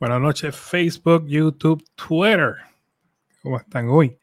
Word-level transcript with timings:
Buenas 0.00 0.22
noches, 0.22 0.56
Facebook, 0.56 1.26
YouTube, 1.26 1.84
Twitter. 1.94 2.54
¿Cómo 3.42 3.58
están 3.58 3.90
hoy? 3.90 4.18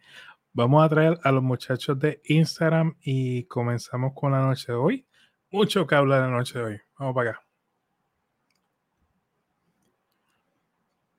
Vamos 0.51 0.83
a 0.83 0.89
traer 0.89 1.19
a 1.21 1.31
los 1.31 1.43
muchachos 1.43 1.99
de 1.99 2.19
Instagram 2.25 2.95
y 2.99 3.43
comenzamos 3.43 4.13
con 4.15 4.31
la 4.31 4.41
noche 4.41 4.71
de 4.71 4.75
hoy. 4.75 5.07
Mucho 5.51 5.85
que 5.85 5.93
hablar 5.93 6.21
la 6.21 6.35
noche 6.35 6.57
de 6.57 6.65
hoy. 6.65 6.81
Vamos 6.97 7.13
para 7.13 7.29
acá. 7.29 7.46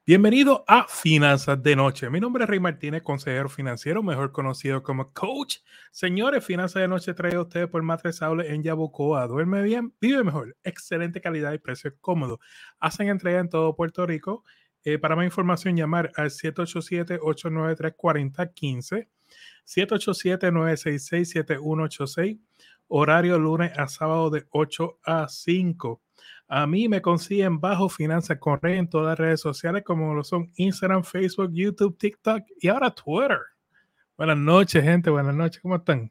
Bienvenido 0.08 0.64
a 0.66 0.88
Finanzas 0.88 1.62
de 1.62 1.76
Noche. 1.76 2.08
Mi 2.08 2.18
nombre 2.18 2.44
es 2.44 2.48
Rey 2.48 2.60
Martínez, 2.60 3.02
consejero 3.02 3.50
financiero, 3.50 4.02
mejor 4.02 4.32
conocido 4.32 4.82
como 4.82 5.12
coach. 5.12 5.58
Señores, 5.90 6.42
Finanzas 6.42 6.80
de 6.80 6.88
Noche 6.88 7.12
trae 7.12 7.34
a 7.34 7.42
ustedes 7.42 7.68
por 7.68 7.82
Matres 7.82 8.22
en 8.22 8.62
Yabucoa. 8.62 9.26
Duerme 9.26 9.60
bien, 9.60 9.92
vive 10.00 10.24
mejor, 10.24 10.56
excelente 10.64 11.20
calidad 11.20 11.52
y 11.52 11.58
precio 11.58 11.94
cómodo. 12.00 12.40
Hacen 12.80 13.10
entrega 13.10 13.40
en 13.40 13.50
todo 13.50 13.76
Puerto 13.76 14.06
Rico. 14.06 14.44
Eh, 14.82 14.98
para 14.98 15.14
más 15.14 15.26
información, 15.26 15.76
llamar 15.76 16.10
al 16.16 16.30
787-893-4015, 16.30 19.08
787-966-7186, 19.66 22.40
horario 22.86 23.38
lunes 23.38 23.72
a 23.76 23.86
sábado 23.88 24.30
de 24.30 24.46
8 24.52 25.00
a 25.04 25.28
5. 25.28 26.00
A 26.50 26.66
mí 26.66 26.88
me 26.88 27.02
consiguen 27.02 27.60
bajo 27.60 27.90
Finanzas 27.90 28.38
con 28.38 28.58
Rey 28.58 28.78
en 28.78 28.88
todas 28.88 29.08
las 29.08 29.18
redes 29.18 29.40
sociales 29.42 29.82
como 29.84 30.14
lo 30.14 30.24
son 30.24 30.50
Instagram, 30.56 31.04
Facebook, 31.04 31.50
YouTube, 31.52 31.98
TikTok 31.98 32.42
y 32.58 32.68
ahora 32.68 32.90
Twitter. 32.90 33.38
Buenas 34.16 34.38
noches, 34.38 34.82
gente. 34.82 35.10
Buenas 35.10 35.34
noches. 35.34 35.60
¿Cómo 35.60 35.76
están? 35.76 36.10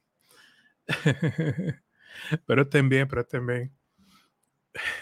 pero 2.45 2.61
estén 2.61 2.87
bien, 2.87 3.07
pero 3.07 3.21
estén 3.21 3.47
bien. 3.47 3.75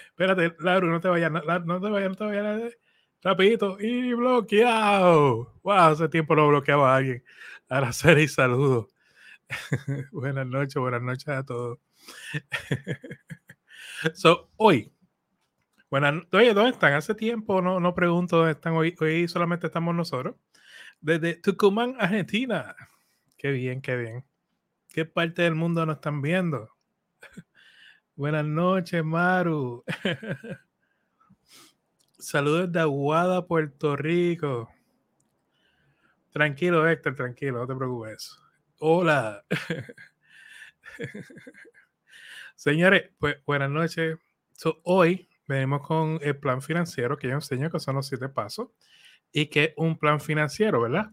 Espérate, 0.07 0.55
Laura, 0.59 0.87
no 0.87 1.01
te 1.01 1.09
vayas, 1.09 1.29
no 1.29 1.41
te 1.81 1.89
vayas, 1.89 2.09
no 2.09 2.15
te 2.15 2.25
vayas. 2.25 2.77
Rapidito 3.21 3.77
y 3.81 4.13
bloqueado. 4.13 5.53
Wow, 5.63 5.73
hace 5.73 6.07
tiempo 6.07 6.37
no 6.37 6.47
bloqueaba 6.47 6.93
a 6.93 6.97
alguien. 6.97 7.25
Ser 7.91 8.19
y 8.19 8.29
saludo. 8.29 8.87
buenas 10.13 10.47
noches, 10.47 10.75
buenas 10.75 11.01
noches 11.01 11.27
a 11.27 11.43
todos. 11.43 11.79
so, 14.13 14.49
hoy 14.55 14.94
bueno, 15.97 16.23
oye, 16.33 16.53
¿dónde 16.53 16.71
están? 16.71 16.91
Hace 16.91 17.15
tiempo 17.15 17.61
no, 17.61 17.79
no 17.79 17.95
pregunto 17.95 18.35
dónde 18.35 18.51
están 18.51 18.73
hoy. 18.73 18.93
Hoy 18.99 19.29
solamente 19.29 19.67
estamos 19.67 19.95
nosotros. 19.95 20.35
Desde 20.99 21.35
Tucumán, 21.35 21.95
Argentina. 21.97 22.75
Qué 23.37 23.51
bien, 23.51 23.81
qué 23.81 23.95
bien. 23.95 24.25
¿Qué 24.89 25.05
parte 25.05 25.43
del 25.43 25.55
mundo 25.55 25.85
nos 25.85 25.95
están 25.95 26.21
viendo? 26.21 26.69
Buenas 28.17 28.43
noches, 28.43 29.05
Maru. 29.05 29.85
Saludos 32.19 32.69
de 32.73 32.81
Aguada, 32.81 33.47
Puerto 33.47 33.95
Rico. 33.95 34.69
Tranquilo, 36.31 36.85
Héctor, 36.89 37.15
tranquilo, 37.15 37.59
no 37.59 37.67
te 37.67 37.75
preocupes. 37.75 38.37
Hola. 38.79 39.45
Señores, 42.55 43.11
pues 43.17 43.37
buenas 43.45 43.69
noches. 43.69 44.17
hoy 44.83 45.29
venimos 45.47 45.81
con 45.81 46.19
el 46.21 46.37
plan 46.37 46.61
financiero 46.61 47.17
que 47.17 47.27
yo 47.27 47.33
enseño, 47.33 47.69
que 47.69 47.79
son 47.79 47.95
los 47.95 48.07
siete 48.07 48.29
pasos, 48.29 48.69
y 49.31 49.47
que 49.47 49.73
un 49.77 49.97
plan 49.97 50.19
financiero, 50.19 50.81
¿verdad? 50.81 51.11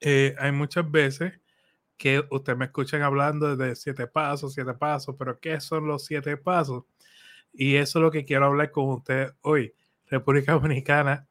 Eh, 0.00 0.34
hay 0.38 0.52
muchas 0.52 0.90
veces 0.90 1.40
que 1.96 2.24
ustedes 2.30 2.58
me 2.58 2.64
escuchan 2.66 3.02
hablando 3.02 3.56
de 3.56 3.76
siete 3.76 4.06
pasos, 4.06 4.54
siete 4.54 4.72
pasos, 4.72 5.14
pero 5.18 5.38
¿qué 5.38 5.60
son 5.60 5.86
los 5.86 6.06
siete 6.06 6.36
pasos? 6.36 6.84
Y 7.52 7.76
eso 7.76 7.98
es 7.98 8.02
lo 8.02 8.10
que 8.10 8.24
quiero 8.24 8.46
hablar 8.46 8.70
con 8.70 8.88
ustedes 8.88 9.32
hoy, 9.42 9.74
República 10.06 10.52
Dominicana. 10.60 11.26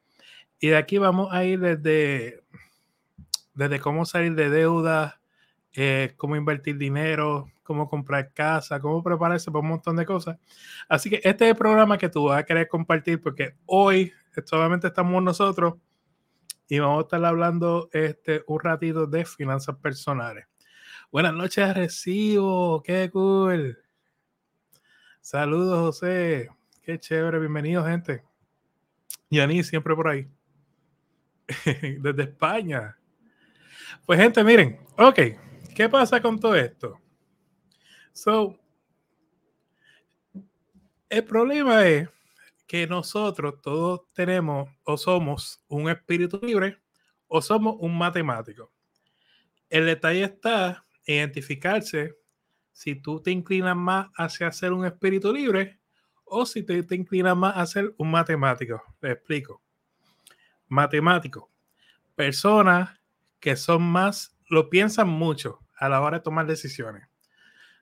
Y 0.60 0.68
de 0.68 0.78
aquí 0.78 0.98
vamos 0.98 1.34
a 1.34 1.44
ir 1.46 1.60
desde, 1.60 2.44
desde 3.54 3.80
cómo 3.80 4.06
salir 4.06 4.36
de 4.36 4.50
deuda, 4.50 5.22
eh, 5.74 6.14
cómo 6.18 6.36
invertir 6.36 6.78
dinero, 6.78 7.50
cómo 7.70 7.88
comprar 7.88 8.34
casa, 8.34 8.80
cómo 8.80 9.04
prepararse 9.04 9.52
para 9.52 9.62
un 9.62 9.68
montón 9.68 9.96
de 9.96 10.04
cosas. 10.04 10.40
Así 10.88 11.08
que 11.08 11.18
este 11.18 11.46
es 11.46 11.52
el 11.52 11.56
programa 11.56 12.00
que 12.00 12.10
tú 12.10 12.24
vas 12.24 12.40
a 12.40 12.44
querer 12.44 12.68
compartir 12.68 13.22
porque 13.22 13.58
hoy 13.68 14.12
solamente 14.46 14.88
estamos 14.88 15.22
nosotros 15.22 15.76
y 16.68 16.80
vamos 16.80 16.98
a 16.98 17.02
estar 17.02 17.24
hablando 17.24 17.88
este, 17.94 18.44
un 18.48 18.60
ratito 18.60 19.06
de 19.06 19.24
finanzas 19.24 19.76
personales. 19.76 20.48
Buenas 21.12 21.36
noches, 21.36 21.76
Recibo, 21.76 22.82
qué 22.82 23.08
cool. 23.12 23.78
Saludos, 25.22 25.80
José. 25.80 26.50
Qué 26.82 27.00
chévere, 27.00 27.38
bienvenido, 27.38 27.86
gente. 27.86 28.24
Yani, 29.30 29.62
siempre 29.62 29.96
por 29.96 30.08
ahí. 30.08 30.28
Desde 32.00 32.24
España. 32.24 32.98
Pues, 34.08 34.20
gente, 34.20 34.44
miren, 34.44 34.80
ok, 34.98 35.20
¿qué 35.76 35.88
pasa 35.88 36.20
con 36.20 36.40
todo 36.40 36.56
esto? 36.56 37.00
So, 38.14 38.60
el 41.10 41.24
problema 41.24 41.88
es 41.88 42.08
que 42.68 42.86
nosotros 42.86 43.60
todos 43.64 44.02
tenemos 44.14 44.70
o 44.84 44.96
somos 44.96 45.60
un 45.68 45.90
espíritu 45.90 46.40
libre 46.44 46.78
o 47.28 47.42
somos 47.42 47.78
un 47.80 47.98
matemático. 47.98 48.72
El 49.72 49.88
detalle 49.88 50.24
está 50.24 50.86
en 51.06 51.16
identificarse 51.16 52.16
si 52.72 52.94
tú 52.94 53.20
te 53.22 53.32
inclinas 53.32 53.76
más 53.76 54.08
hacia 54.16 54.52
ser 54.52 54.72
un 54.72 54.86
espíritu 54.86 55.34
libre 55.34 55.80
o 56.26 56.46
si 56.46 56.62
te, 56.62 56.84
te 56.84 56.94
inclinas 56.94 57.36
más 57.36 57.58
a 57.58 57.66
ser 57.66 57.96
un 57.98 58.12
matemático. 58.12 58.80
Le 59.02 59.14
explico. 59.14 59.64
Matemático. 60.68 61.50
Personas 62.16 63.00
que 63.40 63.56
son 63.56 63.82
más, 63.82 64.38
lo 64.48 64.70
piensan 64.70 65.10
mucho 65.10 65.60
a 65.76 65.90
la 65.90 66.02
hora 66.02 66.18
de 66.18 66.24
tomar 66.24 66.46
decisiones 66.46 67.09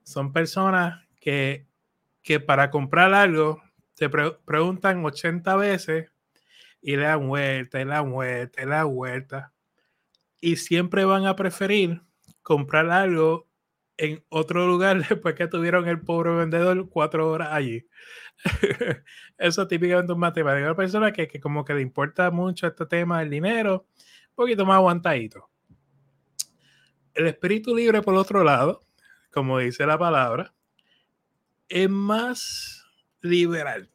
son 0.07 0.31
personas 0.31 1.06
que, 1.19 1.68
que 2.23 2.40
para 2.40 2.72
comprar 2.72 3.13
algo 3.13 3.62
te 3.94 4.07
preguntan 4.07 5.03
80 5.03 5.53
veces 5.57 6.09
y 6.81 6.95
le 6.95 7.03
dan 7.03 7.28
vuelta, 7.28 7.81
y 7.81 7.84
le 7.84 7.91
dan 7.91 8.09
vuelta, 8.09 8.62
y 8.62 8.66
le 8.66 8.72
dan 8.72 8.88
vuelta. 8.88 9.53
Y 10.40 10.56
siempre 10.56 11.03
van 11.03 11.25
a 11.25 11.35
preferir 11.35 12.01
comprar 12.41 12.90
algo 12.90 13.50
en 13.97 14.23
otro 14.29 14.66
lugar 14.66 15.06
después 15.09 15.35
que 15.35 15.47
tuvieron 15.47 15.85
el 15.90 16.00
pobre 16.00 16.31
vendedor 16.35 16.88
cuatro 16.90 17.29
horas 17.29 17.50
allí. 17.51 17.85
Eso 19.38 19.63
es 19.63 19.67
típicamente 19.67 20.13
un 20.13 20.19
matemático. 20.19 20.63
Una 20.67 20.75
persona 20.75 21.12
que, 21.12 21.28
que, 21.28 21.41
como 21.41 21.66
que 21.66 21.73
le 21.73 21.81
importa 21.81 22.31
mucho 22.31 22.66
este 22.66 22.85
tema 22.85 23.19
del 23.19 23.29
dinero, 23.29 23.88
un 24.29 24.35
poquito 24.35 24.66
más 24.66 24.75
aguantadito. 24.75 25.50
El 27.13 27.28
espíritu 27.28 27.75
libre, 27.75 28.01
por 28.01 28.16
otro 28.16 28.41
lado, 28.46 28.87
como 29.38 29.59
dice 29.59 29.86
la 29.86 30.00
palabra, 30.00 30.52
es 31.70 31.88
más 31.88 32.88
liberal. 33.22 33.88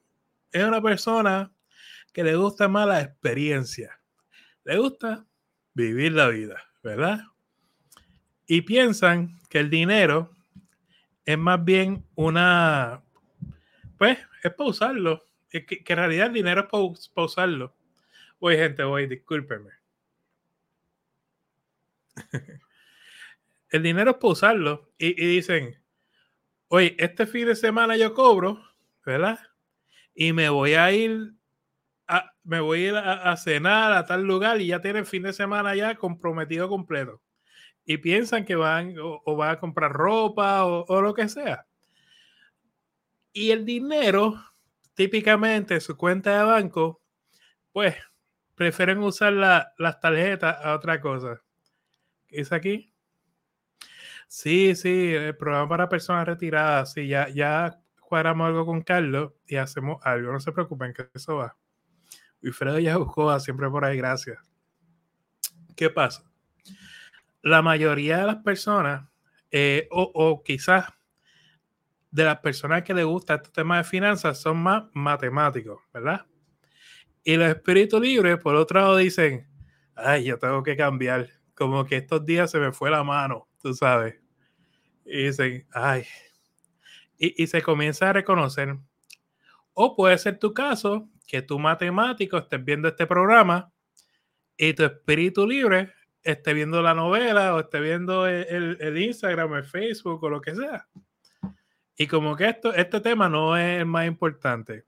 Es 0.52 0.62
una 0.62 0.80
persona 0.80 1.52
que 2.12 2.22
le 2.22 2.36
gusta 2.36 2.68
más 2.68 2.86
la 2.86 3.00
experiencia. 3.00 4.00
Le 4.62 4.78
gusta 4.78 5.26
vivir 5.74 6.12
la 6.12 6.28
vida, 6.28 6.62
¿verdad? 6.84 7.24
Y 8.46 8.62
piensan 8.62 9.40
que 9.50 9.58
el 9.58 9.68
dinero 9.68 10.30
es 11.24 11.38
más 11.38 11.64
bien 11.64 12.06
una, 12.14 13.02
pues, 13.98 14.20
es 14.44 14.54
para 14.54 14.70
usarlo. 14.70 15.24
Que, 15.50 15.82
en 15.84 15.96
realidad 15.96 16.28
el 16.28 16.34
dinero 16.34 16.60
es 16.60 16.66
para, 16.68 16.84
para 17.14 17.24
usarlo. 17.24 17.74
Oye, 18.38 18.58
gente, 18.58 18.84
voy, 18.84 19.08
discúlpeme. 19.08 19.70
el 23.72 23.82
dinero 23.82 24.12
es 24.12 24.16
para 24.18 24.32
usarlo. 24.32 24.92
Y, 24.98 25.14
dicen, 25.14 25.82
oye, 26.68 26.94
este 26.98 27.26
fin 27.26 27.46
de 27.46 27.56
semana 27.56 27.96
yo 27.96 28.14
cobro, 28.14 28.62
¿verdad? 29.04 29.40
Y 30.14 30.32
me 30.32 30.50
voy 30.50 30.74
a 30.74 30.92
ir 30.92 31.34
a, 32.06 32.32
me 32.44 32.60
voy 32.60 32.88
a 32.88 33.34
cenar 33.36 33.92
a 33.92 34.04
tal 34.04 34.24
lugar 34.24 34.60
y 34.60 34.68
ya 34.68 34.80
tienen 34.80 35.06
fin 35.06 35.22
de 35.22 35.32
semana 35.32 35.74
ya 35.74 35.96
comprometido 35.96 36.68
completo. 36.68 37.22
Y 37.84 37.96
piensan 37.96 38.44
que 38.44 38.54
van 38.54 38.94
o, 39.00 39.36
van 39.36 39.50
a 39.50 39.58
comprar 39.58 39.92
ropa 39.92 40.64
o, 40.66 41.00
lo 41.00 41.14
que 41.14 41.28
sea. 41.28 41.66
Y 43.32 43.50
el 43.50 43.64
dinero, 43.64 44.38
típicamente 44.94 45.80
su 45.80 45.96
cuenta 45.96 46.38
de 46.38 46.44
banco, 46.44 47.00
pues 47.72 47.96
prefieren 48.54 48.98
usar 48.98 49.32
las 49.32 50.00
tarjetas 50.00 50.58
a 50.62 50.74
otra 50.74 51.00
cosa. 51.00 51.42
¿Qué 52.28 52.42
es 52.42 52.52
aquí? 52.52 52.91
Sí, 54.34 54.74
sí, 54.76 55.12
el 55.12 55.36
programa 55.36 55.68
para 55.68 55.88
personas 55.90 56.26
retiradas. 56.26 56.94
Sí, 56.94 57.06
ya, 57.06 57.28
ya 57.28 57.78
cuadramos 58.00 58.46
algo 58.46 58.64
con 58.64 58.80
Carlos 58.80 59.34
y 59.46 59.56
hacemos 59.56 59.98
algo. 60.02 60.32
No 60.32 60.40
se 60.40 60.52
preocupen, 60.52 60.94
que 60.94 61.06
eso 61.12 61.36
va. 61.36 61.54
Wilfredo 62.42 62.78
ya 62.78 62.96
buscó 62.96 63.38
siempre 63.40 63.68
por 63.68 63.84
ahí, 63.84 63.98
gracias. 63.98 64.38
¿Qué 65.76 65.90
pasa? 65.90 66.24
La 67.42 67.60
mayoría 67.60 68.20
de 68.20 68.26
las 68.26 68.36
personas, 68.36 69.06
eh, 69.50 69.86
o, 69.90 70.10
o, 70.14 70.42
quizás 70.42 70.86
de 72.10 72.24
las 72.24 72.38
personas 72.38 72.84
que 72.84 72.94
les 72.94 73.04
gusta 73.04 73.34
este 73.34 73.50
tema 73.50 73.76
de 73.76 73.84
finanzas, 73.84 74.40
son 74.40 74.56
más 74.56 74.84
matemáticos, 74.94 75.82
¿verdad? 75.92 76.24
Y 77.22 77.36
los 77.36 77.50
espíritus 77.50 78.00
libres, 78.00 78.38
por 78.38 78.54
otro 78.54 78.80
lado, 78.80 78.96
dicen, 78.96 79.46
ay, 79.94 80.24
yo 80.24 80.38
tengo 80.38 80.62
que 80.62 80.74
cambiar. 80.74 81.28
Como 81.54 81.84
que 81.84 81.98
estos 81.98 82.24
días 82.24 82.50
se 82.50 82.58
me 82.58 82.72
fue 82.72 82.90
la 82.90 83.04
mano, 83.04 83.46
tú 83.60 83.74
sabes. 83.74 84.21
Y 85.04 85.24
dicen, 85.24 85.66
ay. 85.72 86.04
Y, 87.18 87.42
y 87.42 87.46
se 87.46 87.62
comienza 87.62 88.10
a 88.10 88.12
reconocer. 88.12 88.76
O 89.74 89.96
puede 89.96 90.18
ser 90.18 90.38
tu 90.38 90.52
caso, 90.52 91.08
que 91.26 91.40
tú 91.40 91.58
matemático 91.58 92.36
estés 92.36 92.62
viendo 92.62 92.88
este 92.88 93.06
programa 93.06 93.72
y 94.56 94.74
tu 94.74 94.84
espíritu 94.84 95.46
libre 95.46 95.94
esté 96.22 96.52
viendo 96.52 96.82
la 96.82 96.94
novela 96.94 97.54
o 97.54 97.60
esté 97.60 97.80
viendo 97.80 98.26
el, 98.26 98.76
el, 98.78 98.98
Instagram, 98.98 99.54
el 99.54 99.64
Facebook 99.64 100.22
o 100.22 100.28
lo 100.28 100.40
que 100.40 100.54
sea. 100.54 100.86
Y 101.96 102.06
como 102.06 102.36
que 102.36 102.48
esto, 102.48 102.74
este 102.74 103.00
tema 103.00 103.28
no 103.28 103.56
es 103.56 103.80
el 103.80 103.86
más 103.86 104.06
importante. 104.06 104.84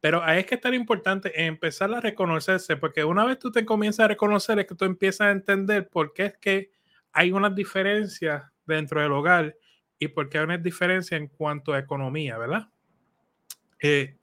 Pero 0.00 0.22
ahí 0.22 0.40
es 0.40 0.46
que 0.46 0.54
es 0.56 0.60
tan 0.60 0.74
importante 0.74 1.44
empezar 1.44 1.92
a 1.92 2.00
reconocerse, 2.00 2.76
porque 2.76 3.04
una 3.04 3.24
vez 3.24 3.38
tú 3.38 3.50
te 3.50 3.64
comienzas 3.64 4.04
a 4.04 4.08
reconocer 4.08 4.58
es 4.58 4.66
que 4.66 4.74
tú 4.74 4.84
empiezas 4.84 5.28
a 5.28 5.30
entender 5.30 5.88
por 5.88 6.12
qué 6.12 6.26
es 6.26 6.38
que 6.38 6.70
hay 7.12 7.32
unas 7.32 7.54
diferencias 7.54 8.42
dentro 8.66 9.00
del 9.00 9.12
hogar 9.12 9.56
y 9.98 10.08
por 10.08 10.28
qué 10.28 10.38
hay 10.38 10.44
unas 10.44 10.62
diferencias 10.62 11.20
en 11.20 11.28
cuanto 11.28 11.72
a 11.72 11.78
economía, 11.78 12.38
¿verdad? 12.38 12.68
Eh, 13.80 14.16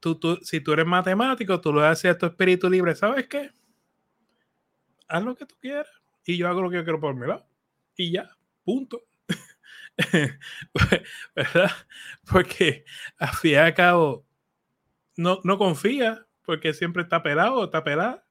tú, 0.00 0.18
tú, 0.18 0.38
si 0.42 0.60
tú 0.60 0.72
eres 0.72 0.86
matemático, 0.86 1.60
tú 1.60 1.72
lo 1.72 1.82
haces 1.82 2.12
a 2.12 2.18
tu 2.18 2.26
espíritu 2.26 2.68
libre, 2.68 2.94
¿sabes 2.94 3.26
qué? 3.26 3.50
Haz 5.08 5.22
lo 5.22 5.34
que 5.34 5.46
tú 5.46 5.56
quieras 5.60 5.88
y 6.24 6.36
yo 6.36 6.48
hago 6.48 6.62
lo 6.62 6.70
que 6.70 6.76
yo 6.76 6.84
quiero 6.84 7.00
por 7.00 7.14
mi 7.14 7.26
lado. 7.26 7.46
Y 7.96 8.12
ya, 8.12 8.30
punto. 8.64 9.02
¿Verdad? 11.34 11.70
Porque 12.30 12.84
al 13.18 13.28
fin 13.30 13.50
y 13.52 13.54
al 13.54 13.74
cabo 13.74 14.26
no, 15.16 15.40
no 15.44 15.58
confía 15.58 16.26
porque 16.44 16.72
siempre 16.72 17.02
está 17.02 17.22
pelado 17.22 17.64
está 17.64 17.84
pelada. 17.84 18.24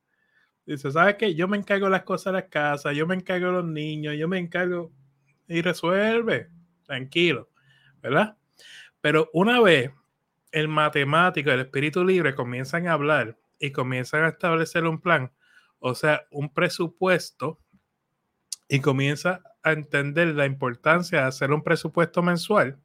Dice, 0.69 0.91
¿sabes 0.91 1.15
qué? 1.15 1.33
Yo 1.33 1.47
me 1.47 1.57
encargo 1.57 1.89
las 1.89 2.03
cosas 2.03 2.31
de 2.31 2.41
la 2.41 2.47
casa, 2.47 2.93
yo 2.93 3.07
me 3.07 3.15
encargo 3.15 3.47
de 3.47 3.53
los 3.53 3.65
niños, 3.65 4.15
yo 4.15 4.27
me 4.27 4.37
encargo 4.37 4.91
y 5.47 5.63
resuelve. 5.63 6.49
Tranquilo, 6.83 7.49
¿verdad? 8.03 8.37
Pero 9.01 9.31
una 9.33 9.59
vez 9.61 9.91
el 10.51 10.67
matemático, 10.67 11.49
el 11.49 11.61
espíritu 11.61 12.03
libre 12.03 12.35
comienzan 12.35 12.87
a 12.87 12.93
hablar 12.93 13.35
y 13.57 13.71
comienzan 13.71 14.25
a 14.25 14.29
establecer 14.29 14.85
un 14.85 15.01
plan, 15.01 15.31
o 15.79 15.95
sea, 15.95 16.27
un 16.29 16.53
presupuesto, 16.53 17.59
y 18.67 18.79
comienza 18.79 19.41
a 19.63 19.71
entender 19.71 20.27
la 20.35 20.45
importancia 20.45 21.21
de 21.21 21.25
hacer 21.25 21.51
un 21.51 21.63
presupuesto 21.63 22.21
mensual, 22.21 22.79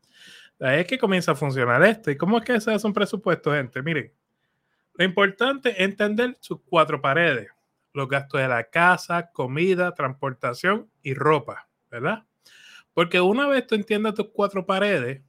ahí 0.59 0.81
es 0.81 0.87
que 0.87 0.99
comienza 0.99 1.33
a 1.33 1.35
funcionar 1.35 1.83
esto. 1.85 2.11
¿Y 2.11 2.17
cómo 2.17 2.39
es 2.39 2.45
que 2.45 2.59
se 2.63 2.73
hace 2.73 2.87
un 2.87 2.95
presupuesto, 2.95 3.53
gente? 3.53 3.83
Miren, 3.83 4.11
lo 4.95 5.05
importante 5.05 5.71
es 5.71 5.81
entender 5.81 6.39
sus 6.41 6.61
cuatro 6.65 7.03
paredes, 7.03 7.49
los 7.95 8.09
gastos 8.09 8.41
de 8.41 8.49
la 8.49 8.65
casa, 8.65 9.31
comida, 9.31 9.95
transportación 9.95 10.91
y 11.01 11.15
ropa, 11.15 11.69
¿verdad? 11.91 12.27
Porque 12.93 13.21
una 13.21 13.47
vez 13.47 13.67
tú 13.67 13.77
entiendas 13.77 14.15
tus 14.15 14.31
cuatro 14.33 14.67
paredes, 14.67 15.23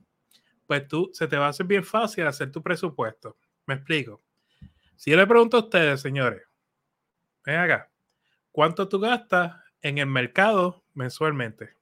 pues 0.66 0.88
tú 0.88 1.12
se 1.14 1.28
te 1.28 1.38
va 1.38 1.46
a 1.46 1.50
hacer 1.50 1.68
bien 1.68 1.84
fácil 1.84 2.26
hacer 2.26 2.52
tu 2.52 2.62
presupuesto. 2.62 3.38
Me 3.68 3.76
explico. 3.76 4.22
Si 4.96 5.12
yo 5.12 5.18
le 5.18 5.28
pregunto 5.28 5.58
a 5.58 5.62
ustedes, 5.62 6.02
señores, 6.02 6.42
ven 7.46 7.60
acá, 7.60 7.92
¿cuánto 8.52 8.90
tú 8.90 9.00
gastas 9.00 9.58
en 9.82 10.00
el 10.00 10.08
mercado 10.08 10.84
mensualmente? 10.94 11.76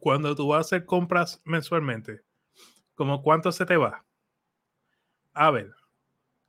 Cuando 0.00 0.34
tú 0.34 0.48
vas 0.48 0.58
a 0.58 0.60
hacer 0.60 0.86
compras 0.86 1.42
mensualmente, 1.44 2.22
¿como 2.94 3.22
cuánto 3.22 3.52
se 3.52 3.66
te 3.66 3.76
va? 3.76 4.04
A 5.34 5.50
ver, 5.50 5.74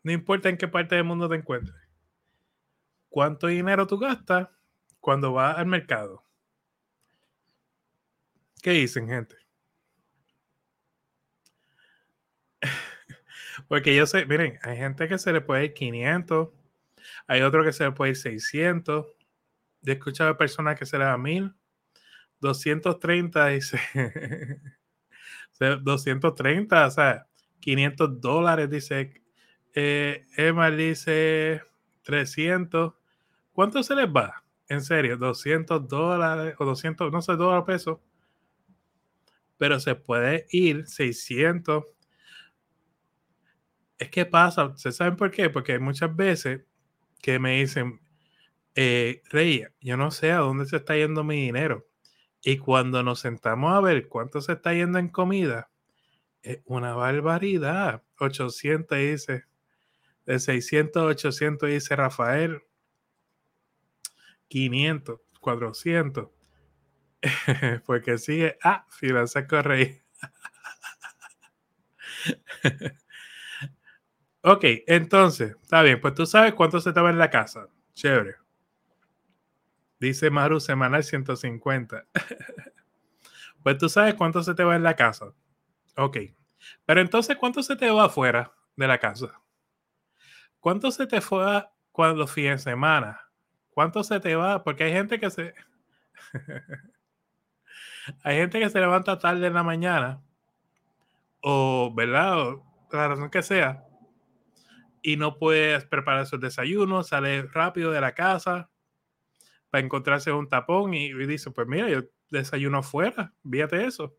no 0.03 0.13
importa 0.13 0.48
en 0.48 0.57
qué 0.57 0.68
parte 0.68 0.95
del 0.95 1.03
mundo 1.03 1.27
te 1.27 1.36
encuentres. 1.36 1.84
¿Cuánto 3.15 3.47
dinero 3.47 3.88
tú 3.88 3.97
gastas 3.97 4.50
cuando 5.00 5.31
vas 5.31 5.57
al 5.57 5.67
mercado? 5.67 6.21
¿Qué 8.62 8.71
dicen, 8.71 9.07
gente? 9.07 9.38
Porque 13.69 13.95
yo 13.95 14.06
sé, 14.06 14.25
miren, 14.25 14.59
hay 14.63 14.75
gente 14.75 15.07
que 15.07 15.17
se 15.17 15.31
le 15.31 15.39
puede 15.39 15.63
ir 15.63 15.73
500, 15.73 16.50
hay 17.25 17.41
otro 17.44 17.63
que 17.63 17.71
se 17.71 17.85
le 17.85 17.94
puede 17.94 18.12
ir 18.12 18.17
600. 18.17 19.06
Yo 19.81 19.94
he 19.94 19.95
escuchado 19.95 20.38
personas 20.38 20.77
que 20.77 20.85
se 20.85 20.97
le 20.97 21.06
da 21.06 21.17
1000, 21.17 21.56
230 22.41 23.47
dice, 23.47 23.79
230, 25.81 26.88
o 26.88 26.91
sea, 26.91 27.27
500 27.62 28.19
dólares, 28.19 28.69
dice, 28.69 29.23
eh, 29.73 30.27
Emma 30.35 30.69
dice 30.69 31.63
300. 32.03 32.95
¿Cuánto 33.55 33.81
se 33.83 33.95
les 33.95 34.07
va? 34.07 34.43
En 34.67 34.81
serio, 34.81 35.15
200 35.15 35.87
dólares 35.87 36.55
o 36.59 36.65
200, 36.65 37.09
no 37.09 37.21
sé, 37.21 37.37
dólares 37.37 37.63
pesos. 37.65 37.99
Pero 39.57 39.79
se 39.79 39.95
puede 39.95 40.45
ir 40.49 40.85
600, 40.85 41.85
es 43.97 44.09
que 44.09 44.25
pasa, 44.25 44.75
¿se 44.75 44.91
saben 44.91 45.15
por 45.15 45.31
qué? 45.31 45.49
Porque 45.49 45.71
hay 45.71 45.79
muchas 45.79 46.13
veces 46.13 46.65
que 47.21 47.39
me 47.39 47.61
dicen, 47.61 48.01
eh, 48.75 49.21
Rey, 49.29 49.65
yo 49.79 49.95
no 49.95 50.11
sé 50.11 50.33
a 50.33 50.39
dónde 50.39 50.65
se 50.65 50.75
está 50.75 50.97
yendo 50.97 51.23
mi 51.23 51.37
dinero. 51.45 51.87
Y 52.43 52.57
cuando 52.57 53.03
nos 53.03 53.21
sentamos 53.21 53.73
a 53.73 53.79
ver 53.79 54.09
cuánto 54.09 54.41
se 54.41 54.51
está 54.51 54.73
yendo 54.73 54.99
en 54.99 55.07
comida, 55.07 55.69
es 56.41 56.59
una 56.65 56.93
barbaridad. 56.93 58.03
800 58.19 58.97
dice, 58.97 59.45
de 60.25 60.39
600 60.39 61.01
a 61.01 61.05
800 61.05 61.69
dice 61.69 61.95
Rafael, 61.95 62.61
500, 64.55 65.19
400. 65.41 66.29
Porque 67.85 68.17
sigue, 68.17 68.57
ah, 68.63 68.85
finanzas 68.89 69.45
corre. 69.49 70.05
Ok, 74.43 74.63
entonces, 74.87 75.57
está 75.61 75.81
bien, 75.81 75.99
pues 75.99 76.13
tú 76.13 76.25
sabes 76.25 76.53
cuánto 76.53 76.79
se 76.79 76.93
va 76.93 77.09
en 77.09 77.17
la 77.17 77.29
casa. 77.29 77.67
Chévere. 77.95 78.35
Dice 79.99 80.29
Maru 80.29 80.61
semanal 80.61 81.03
150. 81.03 82.05
pues 83.61 83.77
tú 83.77 83.89
sabes 83.89 84.13
cuánto 84.13 84.41
se 84.41 84.55
te 84.55 84.63
va 84.63 84.77
en 84.77 84.83
la 84.83 84.95
casa. 84.95 85.33
Ok. 85.97 86.17
Pero 86.85 87.01
entonces, 87.01 87.35
¿cuánto 87.35 87.61
se 87.61 87.75
te 87.75 87.91
va 87.91 88.05
afuera 88.05 88.53
de 88.77 88.87
la 88.87 88.99
casa? 88.99 89.41
¿Cuánto 90.61 90.91
se 90.91 91.07
te 91.07 91.19
fue 91.19 91.65
cuando 91.91 92.25
fines 92.25 92.63
de 92.63 92.71
semana? 92.71 93.25
¿Cuánto 93.75 94.03
se 94.03 94.20
te 94.20 94.36
va? 94.36 94.63
Porque 94.63 94.86
hay 94.86 94.94
gente 94.94 95.20
que 95.20 95.29
se. 95.29 95.53
hay 98.24 98.38
gente 98.38 98.60
que 98.60 98.70
se 98.72 98.79
levanta 98.79 99.20
tarde 99.20 99.46
en 99.46 99.53
la 99.53 99.62
mañana. 99.62 100.24
O, 101.41 101.94
¿verdad? 101.94 102.39
O 102.39 102.65
la 102.91 103.10
razón 103.10 103.29
que 103.29 103.44
sea 103.44 103.86
y 105.05 105.17
no 105.17 105.38
puedes 105.38 105.86
preparar 105.86 106.25
su 106.25 106.39
desayuno, 106.39 107.03
sale 107.03 107.44
rápido 107.44 107.91
de 107.91 108.01
la 108.01 108.15
casa 108.15 108.72
para 109.70 109.86
encontrarse 109.86 110.32
un 110.32 110.50
tapón 110.50 110.96
y, 110.96 111.13
dice, 111.27 111.51
pues 111.51 111.67
mira, 111.67 111.88
yo 111.88 112.05
desayuno 112.32 112.79
afuera, 112.79 113.32
fíjate 113.48 113.86
eso. 113.86 114.17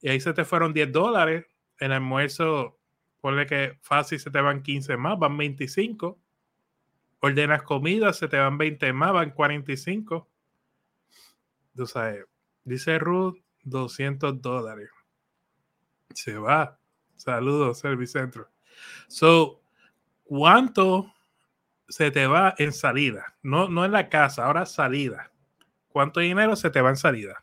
Y 0.00 0.10
ahí 0.10 0.20
se 0.20 0.32
te 0.32 0.44
fueron 0.44 0.72
10 0.72 0.92
dólares, 0.92 1.46
el 1.78 1.90
almuerzo, 1.90 2.78
ponle 3.20 3.46
que 3.46 3.76
fácil 3.82 4.20
se 4.20 4.30
te 4.30 4.40
van 4.40 4.62
15 4.62 4.96
más, 4.96 5.18
van 5.18 5.36
25. 5.36 6.16
Ordenas 7.24 7.62
comida, 7.62 8.12
se 8.12 8.28
te 8.28 8.36
van 8.36 8.58
20 8.58 8.92
más, 8.92 9.14
van 9.14 9.30
45. 9.30 10.28
Tú 11.74 11.86
sabes, 11.86 12.26
dice 12.64 12.98
Ruth, 12.98 13.38
200 13.62 14.42
dólares. 14.42 14.90
Se 16.12 16.36
va. 16.36 16.78
Saludos, 17.16 17.78
Servicentro. 17.78 18.50
So, 19.08 19.62
¿cuánto 20.22 21.14
se 21.88 22.10
te 22.10 22.26
va 22.26 22.54
en 22.58 22.74
salida? 22.74 23.34
No, 23.42 23.70
no 23.70 23.86
en 23.86 23.92
la 23.92 24.10
casa, 24.10 24.44
ahora 24.44 24.66
salida. 24.66 25.32
¿Cuánto 25.88 26.20
dinero 26.20 26.56
se 26.56 26.68
te 26.68 26.82
va 26.82 26.90
en 26.90 26.98
salida? 26.98 27.42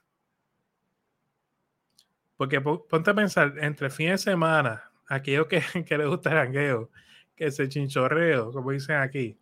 Porque 2.38 2.62
ponte 2.62 3.10
a 3.10 3.16
pensar, 3.16 3.56
entre 3.58 3.90
fin 3.90 4.12
de 4.12 4.20
semana, 4.20 4.92
aquello 5.08 5.48
que, 5.48 5.64
que 5.88 5.98
le 5.98 6.06
gusta 6.06 6.30
el 6.30 6.38
jangueo, 6.38 6.92
que 7.36 7.50
se 7.50 7.68
chinchorreo, 7.68 8.52
como 8.52 8.70
dicen 8.70 8.98
aquí, 8.98 9.41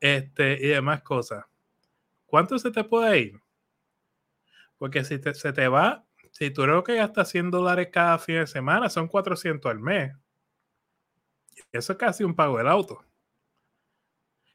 este, 0.00 0.54
y 0.60 0.68
demás 0.68 1.02
cosas. 1.02 1.44
¿Cuánto 2.26 2.58
se 2.58 2.70
te 2.70 2.84
puede 2.84 3.18
ir? 3.18 3.40
Porque 4.78 5.04
si 5.04 5.18
se 5.18 5.52
te 5.52 5.68
va, 5.68 6.04
si 6.32 6.50
tú 6.50 6.62
creo 6.62 6.84
que 6.84 6.96
gastas 6.96 7.30
100 7.30 7.50
dólares 7.50 7.88
cada 7.92 8.18
fin 8.18 8.36
de 8.36 8.46
semana, 8.46 8.90
son 8.90 9.08
400 9.08 9.70
al 9.70 9.80
mes. 9.80 10.12
Eso 11.72 11.92
es 11.92 11.98
casi 11.98 12.24
un 12.24 12.34
pago 12.34 12.58
del 12.58 12.68
auto. 12.68 13.04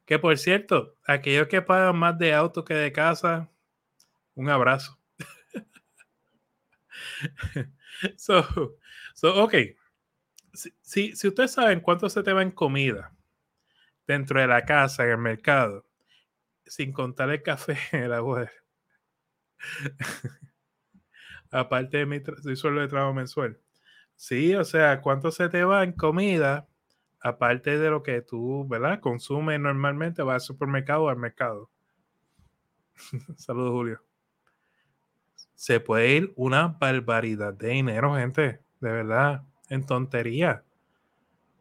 Que 0.06 0.20
por 0.20 0.38
cierto, 0.38 0.98
aquellos 1.06 1.48
que 1.48 1.62
pagan 1.62 1.98
más 1.98 2.18
de 2.20 2.34
auto 2.34 2.64
que 2.66 2.74
de 2.74 2.92
casa, 2.92 3.50
un 4.36 4.50
abrazo. 4.50 5.00
so, 8.18 8.78
so, 9.14 9.44
ok. 9.44 9.56
si, 10.54 11.16
si, 11.16 11.28
ustedes 11.28 11.54
saben 11.54 11.80
cuánto 11.80 12.10
se 12.10 12.24
te 12.24 12.34
va 12.34 12.42
en 12.42 12.52
comida 12.52 13.12
dentro 14.12 14.40
de 14.40 14.48
la 14.48 14.66
casa, 14.66 15.04
en 15.04 15.12
el 15.12 15.18
mercado, 15.18 15.86
sin 16.66 16.92
contar 16.92 17.30
el 17.30 17.42
café, 17.42 17.78
el 17.92 18.14
agua. 18.14 18.50
Aparte 21.52 21.98
de 21.98 22.06
mi 22.06 22.56
sueldo 22.56 22.82
de 22.82 22.88
trabajo 22.88 23.14
mensual. 23.14 23.60
Sí, 24.16 24.54
o 24.56 24.64
sea, 24.64 25.02
cuánto 25.02 25.32
se 25.32 25.50
te 25.50 25.64
va 25.64 25.84
en 25.84 25.94
comida, 25.94 26.68
aparte 27.20 27.78
de 27.78 27.90
lo 27.90 28.04
que 28.04 28.22
tú, 28.22 28.68
¿verdad? 28.68 29.00
Consumes 29.00 29.60
normalmente, 29.60 30.22
vas 30.24 30.36
al 30.36 30.42
supermercado 30.42 31.04
o 31.04 31.10
al 31.10 31.18
mercado. 31.18 31.70
Saludos, 33.38 33.72
Julio. 33.72 34.04
Se 35.56 35.80
puede 35.80 36.16
ir 36.16 36.34
una 36.36 36.68
barbaridad 36.68 37.54
de 37.54 37.70
dinero, 37.70 38.16
gente, 38.16 38.62
de 38.80 38.92
verdad, 38.92 39.44
en 39.70 39.86
tontería. 39.86 40.64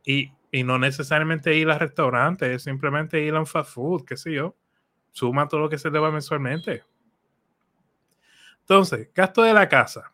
Y, 0.04 0.32
y 0.50 0.64
no 0.64 0.78
necesariamente 0.78 1.54
ir 1.54 1.70
a 1.70 1.78
restaurantes, 1.78 2.62
simplemente 2.62 3.20
ir 3.20 3.34
a 3.34 3.40
un 3.40 3.46
fast 3.46 3.72
food, 3.72 4.04
qué 4.04 4.16
sé 4.16 4.32
yo. 4.32 4.56
Suma 5.12 5.48
todo 5.48 5.60
lo 5.60 5.68
que 5.68 5.78
se 5.78 5.90
te 5.90 5.98
va 5.98 6.10
mensualmente. 6.10 6.84
Entonces, 8.60 9.10
gasto 9.14 9.42
de 9.42 9.52
la 9.52 9.68
casa. 9.68 10.12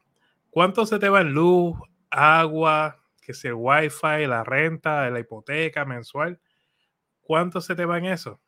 ¿Cuánto 0.51 0.87
se 0.87 0.99
te 0.99 1.09
va 1.09 1.21
en 1.21 1.33
luz, 1.33 1.77
agua, 2.11 3.03
que 3.21 3.35
si 3.35 3.49
el 3.49 3.55
wifi, 3.55 4.27
la 4.27 4.45
renta, 4.45 5.11
la 5.11 5.21
hipoteca 5.21 5.85
mensual? 5.85 6.41
¿Cuánto 7.21 7.61
se 7.61 7.75
te 7.75 7.85
va 7.85 7.99
en 7.99 8.07
eso? 8.07 8.41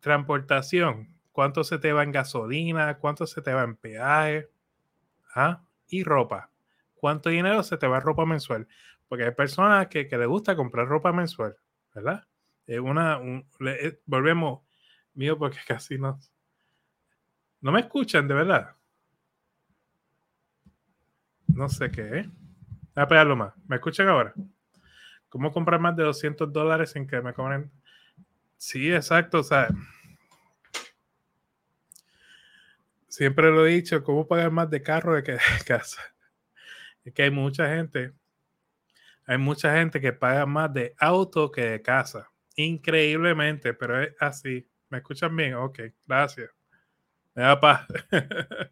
Transportación. 0.00 1.14
¿Cuánto 1.30 1.62
se 1.62 1.78
te 1.78 1.92
va 1.92 2.02
en 2.02 2.12
gasolina? 2.12 2.98
¿Cuánto 2.98 3.26
se 3.26 3.42
te 3.42 3.52
va 3.52 3.62
en 3.62 3.76
peaje? 3.76 4.48
¿Ah? 5.34 5.62
Y 5.88 6.02
ropa. 6.02 6.50
¿Cuánto 6.94 7.28
dinero 7.28 7.62
se 7.62 7.76
te 7.76 7.86
va 7.86 7.98
en 7.98 8.02
ropa 8.02 8.24
mensual? 8.24 8.66
Porque 9.08 9.24
hay 9.24 9.32
personas 9.32 9.86
que, 9.88 10.08
que 10.08 10.18
les 10.18 10.28
gusta 10.28 10.56
comprar 10.56 10.88
ropa 10.88 11.12
mensual, 11.12 11.56
¿verdad? 11.94 12.26
Es 12.66 12.80
una, 12.80 13.20
volvemos, 14.06 14.62
mío, 15.14 15.38
porque 15.38 15.58
casi 15.66 15.98
no, 15.98 16.18
no 17.60 17.72
me 17.72 17.80
escuchan, 17.80 18.26
de 18.28 18.34
verdad. 18.34 18.76
No 21.48 21.68
sé 21.68 21.90
qué, 21.90 22.18
¿eh? 22.18 22.30
Voy 22.94 23.02
a 23.02 23.08
pegarlo 23.08 23.36
más. 23.36 23.54
¿Me 23.66 23.76
escuchan 23.76 24.08
ahora? 24.08 24.34
¿Cómo 25.28 25.52
comprar 25.52 25.80
más 25.80 25.96
de 25.96 26.02
200 26.02 26.52
dólares 26.52 26.90
sin 26.90 27.06
que 27.06 27.20
me 27.20 27.32
cobren? 27.32 27.70
Sí, 28.56 28.92
exacto. 28.92 29.40
O 29.40 29.42
sea, 29.42 29.68
siempre 33.08 33.50
lo 33.50 33.66
he 33.66 33.70
dicho, 33.70 34.02
¿cómo 34.02 34.26
pagar 34.26 34.50
más 34.50 34.70
de 34.70 34.82
carro 34.82 35.14
de 35.14 35.22
que 35.22 35.32
de 35.32 35.38
casa? 35.66 36.00
Es 37.04 37.12
que 37.14 37.22
hay 37.22 37.30
mucha 37.30 37.68
gente, 37.68 38.12
hay 39.26 39.38
mucha 39.38 39.74
gente 39.76 40.00
que 40.00 40.12
paga 40.12 40.46
más 40.46 40.72
de 40.72 40.94
auto 40.98 41.50
que 41.50 41.62
de 41.62 41.82
casa. 41.82 42.30
Increíblemente, 42.54 43.74
pero 43.74 44.00
es 44.00 44.14
así. 44.20 44.68
¿Me 44.88 44.98
escuchan 44.98 45.34
bien? 45.34 45.54
Ok, 45.54 45.80
gracias. 46.06 46.50
Me 47.34 47.42
da 47.42 47.60
paz. 47.60 47.86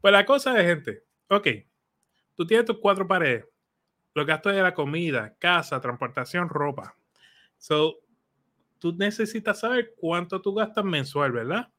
pues 0.00 0.12
la 0.12 0.24
cosa 0.24 0.58
es, 0.58 0.66
gente, 0.66 1.04
ok, 1.28 1.46
tú 2.34 2.46
tienes 2.46 2.66
tus 2.66 2.78
cuatro 2.78 3.06
paredes, 3.06 3.44
los 4.14 4.26
gastos 4.26 4.54
de 4.54 4.62
la 4.62 4.74
comida, 4.74 5.36
casa, 5.38 5.80
transportación, 5.80 6.48
ropa. 6.48 6.96
So, 7.58 7.98
tú 8.78 8.94
necesitas 8.96 9.60
saber 9.60 9.94
cuánto 9.96 10.40
tú 10.40 10.54
gastas 10.54 10.84
mensual, 10.84 11.32
¿verdad? 11.32 11.70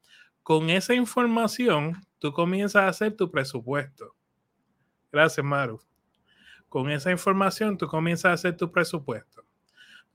Con 0.42 0.70
esa 0.70 0.94
información, 0.94 2.00
tú 2.18 2.32
comienzas 2.32 2.82
a 2.84 2.88
hacer 2.88 3.16
tu 3.16 3.30
presupuesto. 3.30 4.14
Gracias, 5.10 5.44
Maru. 5.44 5.80
Con 6.70 6.90
esa 6.90 7.10
información, 7.10 7.76
tú 7.76 7.86
comienzas 7.86 8.30
a 8.30 8.32
hacer 8.32 8.56
tu 8.56 8.72
presupuesto. 8.72 9.44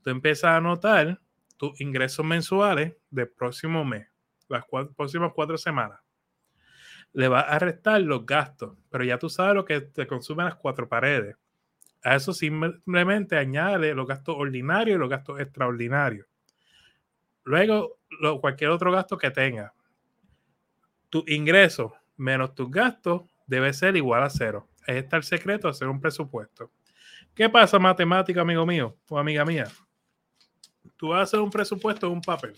Tú 0.02 0.10
empiezas 0.10 0.50
a 0.50 0.56
anotar 0.56 1.20
tus 1.56 1.80
ingresos 1.80 2.26
mensuales 2.26 2.96
del 3.10 3.28
próximo 3.28 3.84
mes 3.84 4.08
las 4.48 4.64
próximas 4.96 5.32
cuatro 5.34 5.58
semanas. 5.58 6.00
Le 7.12 7.28
va 7.28 7.40
a 7.40 7.58
restar 7.58 8.00
los 8.00 8.26
gastos, 8.26 8.76
pero 8.90 9.04
ya 9.04 9.18
tú 9.18 9.28
sabes 9.28 9.54
lo 9.54 9.64
que 9.64 9.80
te 9.80 10.06
consumen 10.06 10.46
las 10.46 10.56
cuatro 10.56 10.88
paredes. 10.88 11.36
A 12.02 12.14
eso 12.14 12.32
simplemente 12.32 13.36
añade 13.36 13.94
los 13.94 14.06
gastos 14.06 14.36
ordinarios 14.38 14.96
y 14.96 14.98
los 14.98 15.08
gastos 15.08 15.40
extraordinarios. 15.40 16.26
Luego, 17.44 17.98
cualquier 18.40 18.70
otro 18.70 18.92
gasto 18.92 19.16
que 19.18 19.30
tenga. 19.30 19.72
Tu 21.10 21.24
ingreso 21.26 21.94
menos 22.16 22.54
tus 22.54 22.70
gastos 22.70 23.22
debe 23.46 23.72
ser 23.72 23.96
igual 23.96 24.22
a 24.22 24.30
cero. 24.30 24.68
Está 24.86 25.16
el 25.16 25.22
secreto 25.24 25.68
hacer 25.68 25.88
un 25.88 26.00
presupuesto. 26.00 26.70
¿Qué 27.34 27.48
pasa, 27.48 27.78
matemática, 27.78 28.40
amigo 28.40 28.64
mío 28.64 28.96
o 29.08 29.18
amiga 29.18 29.44
mía? 29.44 29.66
Tú 30.96 31.08
vas 31.08 31.20
a 31.20 31.22
hacer 31.22 31.40
un 31.40 31.50
presupuesto 31.50 32.06
en 32.06 32.12
un 32.12 32.22
papel, 32.22 32.54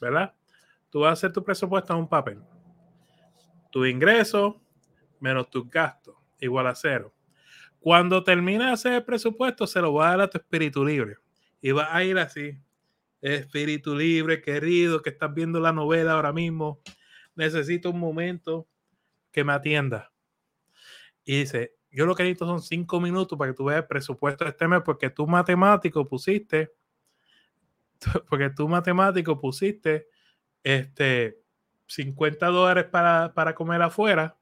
¿verdad? 0.00 0.34
tú 0.92 1.00
vas 1.00 1.08
a 1.08 1.12
hacer 1.14 1.32
tu 1.32 1.42
presupuesto 1.42 1.94
en 1.94 2.00
un 2.00 2.08
papel. 2.08 2.38
Tu 3.70 3.86
ingreso 3.86 4.60
menos 5.18 5.48
tus 5.48 5.68
gastos, 5.70 6.14
igual 6.38 6.66
a 6.66 6.74
cero. 6.74 7.14
Cuando 7.80 8.22
termines 8.22 8.66
de 8.66 8.72
hacer 8.72 8.92
el 8.92 9.04
presupuesto, 9.04 9.66
se 9.66 9.80
lo 9.80 9.94
va 9.94 10.08
a 10.08 10.10
dar 10.10 10.20
a 10.20 10.30
tu 10.30 10.36
espíritu 10.36 10.84
libre. 10.84 11.16
Y 11.62 11.70
va 11.72 11.96
a 11.96 12.04
ir 12.04 12.18
así. 12.18 12.60
Espíritu 13.22 13.96
libre, 13.96 14.42
querido, 14.42 15.00
que 15.00 15.10
estás 15.10 15.32
viendo 15.32 15.60
la 15.60 15.72
novela 15.72 16.12
ahora 16.12 16.32
mismo. 16.32 16.82
Necesito 17.34 17.90
un 17.90 17.98
momento 17.98 18.68
que 19.32 19.44
me 19.44 19.54
atienda. 19.54 20.11
Y 21.24 21.40
dice, 21.40 21.74
yo 21.90 22.06
lo 22.06 22.14
que 22.14 22.22
necesito 22.22 22.46
son 22.46 22.62
cinco 22.62 23.00
minutos 23.00 23.38
para 23.38 23.52
que 23.52 23.56
tú 23.56 23.64
veas 23.64 23.82
el 23.82 23.86
presupuesto 23.86 24.44
de 24.44 24.50
este 24.50 24.66
mes, 24.66 24.82
porque 24.84 25.10
tú 25.10 25.26
matemático 25.26 26.08
pusiste, 26.08 26.72
porque 28.28 28.50
tú 28.50 28.68
matemático 28.68 29.40
pusiste 29.40 30.08
este, 30.62 31.38
50 31.86 32.46
dólares 32.46 32.84
para, 32.84 33.32
para 33.34 33.54
comer 33.54 33.82
afuera, 33.82 34.36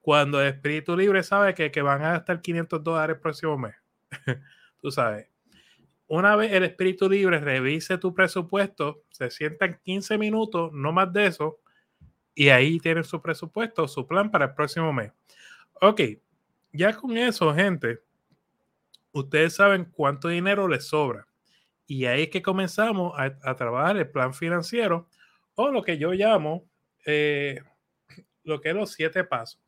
cuando 0.00 0.40
el 0.40 0.48
espíritu 0.48 0.96
libre 0.96 1.22
sabe 1.22 1.54
que, 1.54 1.70
que 1.70 1.82
van 1.82 2.02
a 2.02 2.12
gastar 2.12 2.40
500 2.40 2.82
dólares 2.82 3.16
el 3.16 3.20
próximo 3.20 3.58
mes. 3.58 3.74
Tú 4.80 4.90
sabes. 4.90 5.28
Una 6.06 6.34
vez 6.36 6.52
el 6.52 6.64
espíritu 6.64 7.10
libre 7.10 7.38
revise 7.38 7.98
tu 7.98 8.14
presupuesto, 8.14 9.02
se 9.10 9.30
sientan 9.30 9.78
15 9.84 10.16
minutos, 10.16 10.72
no 10.72 10.92
más 10.92 11.12
de 11.12 11.26
eso, 11.26 11.60
y 12.34 12.48
ahí 12.48 12.78
tienen 12.80 13.04
su 13.04 13.20
presupuesto, 13.20 13.86
su 13.86 14.06
plan 14.06 14.30
para 14.30 14.46
el 14.46 14.54
próximo 14.54 14.90
mes. 14.92 15.12
Ok, 15.80 16.00
ya 16.72 16.92
con 16.92 17.16
eso, 17.16 17.54
gente, 17.54 18.00
ustedes 19.12 19.54
saben 19.54 19.84
cuánto 19.84 20.28
dinero 20.28 20.68
les 20.68 20.88
sobra. 20.88 21.26
Y 21.86 22.04
ahí 22.04 22.24
es 22.24 22.28
que 22.30 22.42
comenzamos 22.42 23.14
a, 23.16 23.54
trabajar 23.56 23.96
el 23.96 24.10
plan 24.10 24.34
financiero 24.34 25.08
o 25.54 25.70
lo 25.70 25.82
que 25.82 25.96
yo 25.98 26.12
llamo 26.12 26.68
eh, 27.06 27.62
lo 28.44 28.60
que 28.60 28.70
es 28.70 28.74
los 28.74 28.92
siete 28.92 29.24
pasos. 29.24 29.60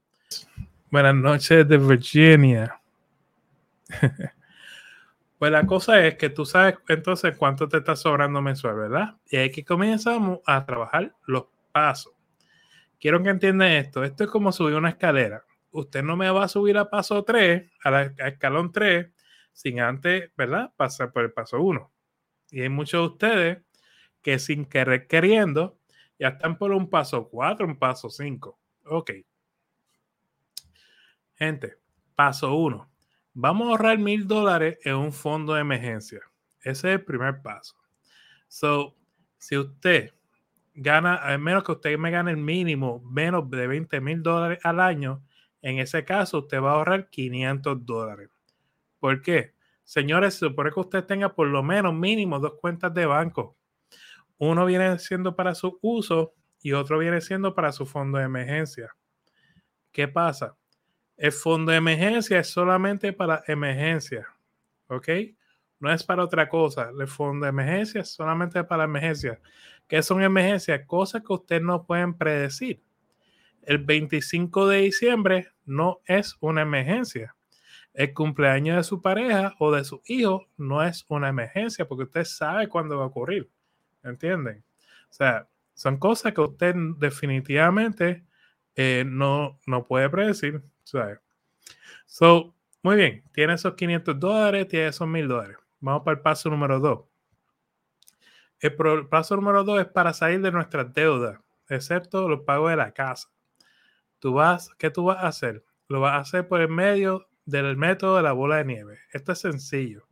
Buenas 0.90 1.14
noches 1.14 1.66
de 1.68 1.78
Virginia. 1.78 2.80
pues 5.38 5.52
la 5.52 5.64
cosa 5.66 6.04
es 6.06 6.16
que 6.16 6.28
tú 6.28 6.44
sabes 6.44 6.76
entonces 6.88 7.36
cuánto 7.36 7.68
te 7.68 7.78
está 7.78 7.96
sobrando 7.96 8.42
mensual, 8.42 8.74
¿verdad? 8.74 9.16
Y 9.30 9.36
ahí 9.36 9.50
que 9.50 9.64
comenzamos 9.64 10.40
a 10.46 10.64
trabajar 10.64 11.14
los 11.26 11.44
pasos. 11.72 12.12
Quiero 12.98 13.22
que 13.22 13.30
entiendan 13.30 13.68
esto. 13.72 14.04
Esto 14.04 14.24
es 14.24 14.30
como 14.30 14.52
subir 14.52 14.74
una 14.74 14.90
escalera. 14.90 15.42
Usted 15.70 16.02
no 16.02 16.16
me 16.16 16.30
va 16.30 16.44
a 16.44 16.48
subir 16.48 16.76
a 16.78 16.90
paso 16.90 17.22
3, 17.22 17.70
a 17.84 17.90
la 17.90 18.02
escalón 18.02 18.72
3, 18.72 19.12
sin 19.52 19.80
antes, 19.80 20.30
¿verdad? 20.36 20.72
Pasar 20.76 21.12
por 21.12 21.24
el 21.24 21.32
paso 21.32 21.60
1. 21.60 21.92
Y 22.50 22.62
hay 22.62 22.68
muchos 22.68 23.00
de 23.00 23.06
ustedes 23.06 23.58
que 24.22 24.38
sin 24.38 24.64
querer 24.64 25.06
queriendo 25.06 25.78
ya 26.18 26.28
están 26.28 26.58
por 26.58 26.72
un 26.72 26.90
paso 26.90 27.28
4, 27.28 27.66
un 27.66 27.78
paso 27.78 28.10
5. 28.10 28.58
Ok. 28.86 29.12
Gente, 31.34 31.78
paso 32.14 32.54
1. 32.54 32.90
Vamos 33.32 33.66
a 33.66 33.70
ahorrar 33.70 33.98
mil 33.98 34.26
dólares 34.26 34.78
en 34.84 34.96
un 34.96 35.12
fondo 35.12 35.54
de 35.54 35.62
emergencia. 35.62 36.20
Ese 36.60 36.70
es 36.70 36.84
el 36.84 37.04
primer 37.04 37.40
paso. 37.40 37.76
So, 38.48 38.96
si 39.38 39.56
usted 39.56 40.12
gana, 40.74 41.14
al 41.14 41.38
menos 41.38 41.64
que 41.64 41.72
usted 41.72 41.96
me 41.96 42.10
gane 42.10 42.32
el 42.32 42.36
mínimo 42.36 43.00
menos 43.00 43.48
de 43.48 43.66
20 43.66 44.00
mil 44.00 44.22
dólares 44.22 44.58
al 44.64 44.80
año, 44.80 45.22
en 45.62 45.78
ese 45.78 46.04
caso 46.04 46.38
usted 46.40 46.60
va 46.60 46.72
a 46.72 46.74
ahorrar 46.74 47.10
500 47.10 47.84
dólares. 47.84 48.30
¿Por 48.98 49.22
qué? 49.22 49.54
Señores, 49.84 50.34
se 50.34 50.46
supone 50.46 50.70
que 50.70 50.80
usted 50.80 51.04
tenga 51.04 51.34
por 51.34 51.48
lo 51.48 51.62
menos 51.62 51.94
mínimo 51.94 52.38
dos 52.38 52.54
cuentas 52.60 52.92
de 52.94 53.06
banco 53.06 53.56
uno 54.40 54.64
viene 54.64 54.98
siendo 54.98 55.36
para 55.36 55.54
su 55.54 55.78
uso 55.82 56.34
y 56.62 56.72
otro 56.72 56.98
viene 56.98 57.20
siendo 57.20 57.54
para 57.54 57.72
su 57.72 57.84
fondo 57.84 58.16
de 58.16 58.24
emergencia. 58.24 58.96
¿Qué 59.92 60.08
pasa? 60.08 60.56
El 61.18 61.32
fondo 61.32 61.72
de 61.72 61.78
emergencia 61.78 62.40
es 62.40 62.48
solamente 62.48 63.12
para 63.12 63.44
emergencia, 63.46 64.26
¿ok? 64.88 65.08
No 65.78 65.92
es 65.92 66.02
para 66.02 66.24
otra 66.24 66.48
cosa. 66.48 66.90
El 66.98 67.06
fondo 67.06 67.44
de 67.44 67.50
emergencia 67.50 68.00
es 68.00 68.08
solamente 68.14 68.64
para 68.64 68.84
emergencia. 68.84 69.38
¿Qué 69.86 70.02
son 70.02 70.22
emergencias? 70.22 70.86
Cosas 70.86 71.22
que 71.22 71.34
ustedes 71.34 71.62
no 71.62 71.84
pueden 71.84 72.14
predecir. 72.14 72.82
El 73.60 73.78
25 73.78 74.68
de 74.68 74.78
diciembre 74.78 75.49
no 75.64 76.00
es 76.06 76.36
una 76.40 76.62
emergencia. 76.62 77.34
El 77.92 78.14
cumpleaños 78.14 78.76
de 78.76 78.84
su 78.84 79.02
pareja 79.02 79.54
o 79.58 79.72
de 79.72 79.84
su 79.84 80.00
hijo 80.06 80.46
no 80.56 80.82
es 80.82 81.04
una 81.08 81.28
emergencia 81.28 81.86
porque 81.86 82.04
usted 82.04 82.24
sabe 82.24 82.68
cuándo 82.68 82.98
va 82.98 83.04
a 83.04 83.08
ocurrir. 83.08 83.50
¿Entienden? 84.02 84.64
O 85.10 85.12
sea, 85.12 85.48
son 85.74 85.98
cosas 85.98 86.32
que 86.32 86.40
usted 86.40 86.74
definitivamente 86.98 88.24
eh, 88.76 89.04
no, 89.06 89.58
no 89.66 89.86
puede 89.86 90.08
predecir. 90.08 90.62
¿sabes? 90.90 91.20
So, 92.06 92.54
muy 92.82 92.96
bien, 92.96 93.24
tiene 93.32 93.54
esos 93.54 93.74
500 93.74 94.18
dólares, 94.18 94.68
tiene 94.68 94.88
esos 94.88 95.06
1000 95.06 95.28
dólares. 95.28 95.56
Vamos 95.80 96.02
para 96.02 96.16
el 96.16 96.22
paso 96.22 96.50
número 96.50 96.80
2. 96.80 97.00
El 98.60 99.06
paso 99.08 99.36
número 99.36 99.64
2 99.64 99.80
es 99.80 99.86
para 99.86 100.12
salir 100.12 100.40
de 100.40 100.52
nuestras 100.52 100.92
deudas, 100.92 101.38
excepto 101.68 102.28
los 102.28 102.40
pagos 102.40 102.70
de 102.70 102.76
la 102.76 102.92
casa. 102.92 103.30
Tú 104.20 104.34
vas, 104.34 104.70
¿Qué 104.78 104.90
tú 104.90 105.04
vas 105.04 105.18
a 105.18 105.28
hacer? 105.28 105.64
Lo 105.88 106.00
vas 106.00 106.12
a 106.12 106.18
hacer 106.18 106.46
por 106.46 106.60
el 106.60 106.68
medio 106.68 107.26
del 107.46 107.76
método 107.76 108.16
de 108.16 108.22
la 108.22 108.32
bola 108.32 108.58
de 108.58 108.64
nieve. 108.66 108.98
Esto 109.12 109.32
es 109.32 109.40
sencillo. 109.40 110.06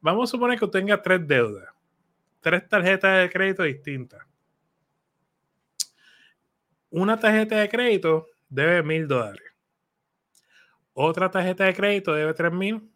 Vamos 0.00 0.28
a 0.28 0.32
suponer 0.32 0.58
que 0.58 0.68
tenga 0.68 1.00
tres 1.00 1.26
deudas, 1.26 1.68
tres 2.40 2.68
tarjetas 2.68 3.20
de 3.22 3.30
crédito 3.30 3.62
distintas. 3.62 4.22
Una 6.90 7.18
tarjeta 7.18 7.56
de 7.56 7.68
crédito 7.68 8.26
debe 8.48 8.82
mil 8.82 9.08
dólares. 9.08 9.42
Otra 10.92 11.30
tarjeta 11.30 11.64
de 11.64 11.74
crédito 11.74 12.12
debe 12.12 12.34
tres 12.34 12.52
mil 12.52 12.90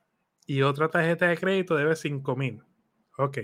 y 0.46 0.60
otra 0.62 0.90
tarjeta 0.90 1.28
de 1.28 1.38
crédito 1.38 1.76
debe 1.76 1.96
cinco 1.96 2.36
mil. 2.36 2.62
Ok. 3.16 3.38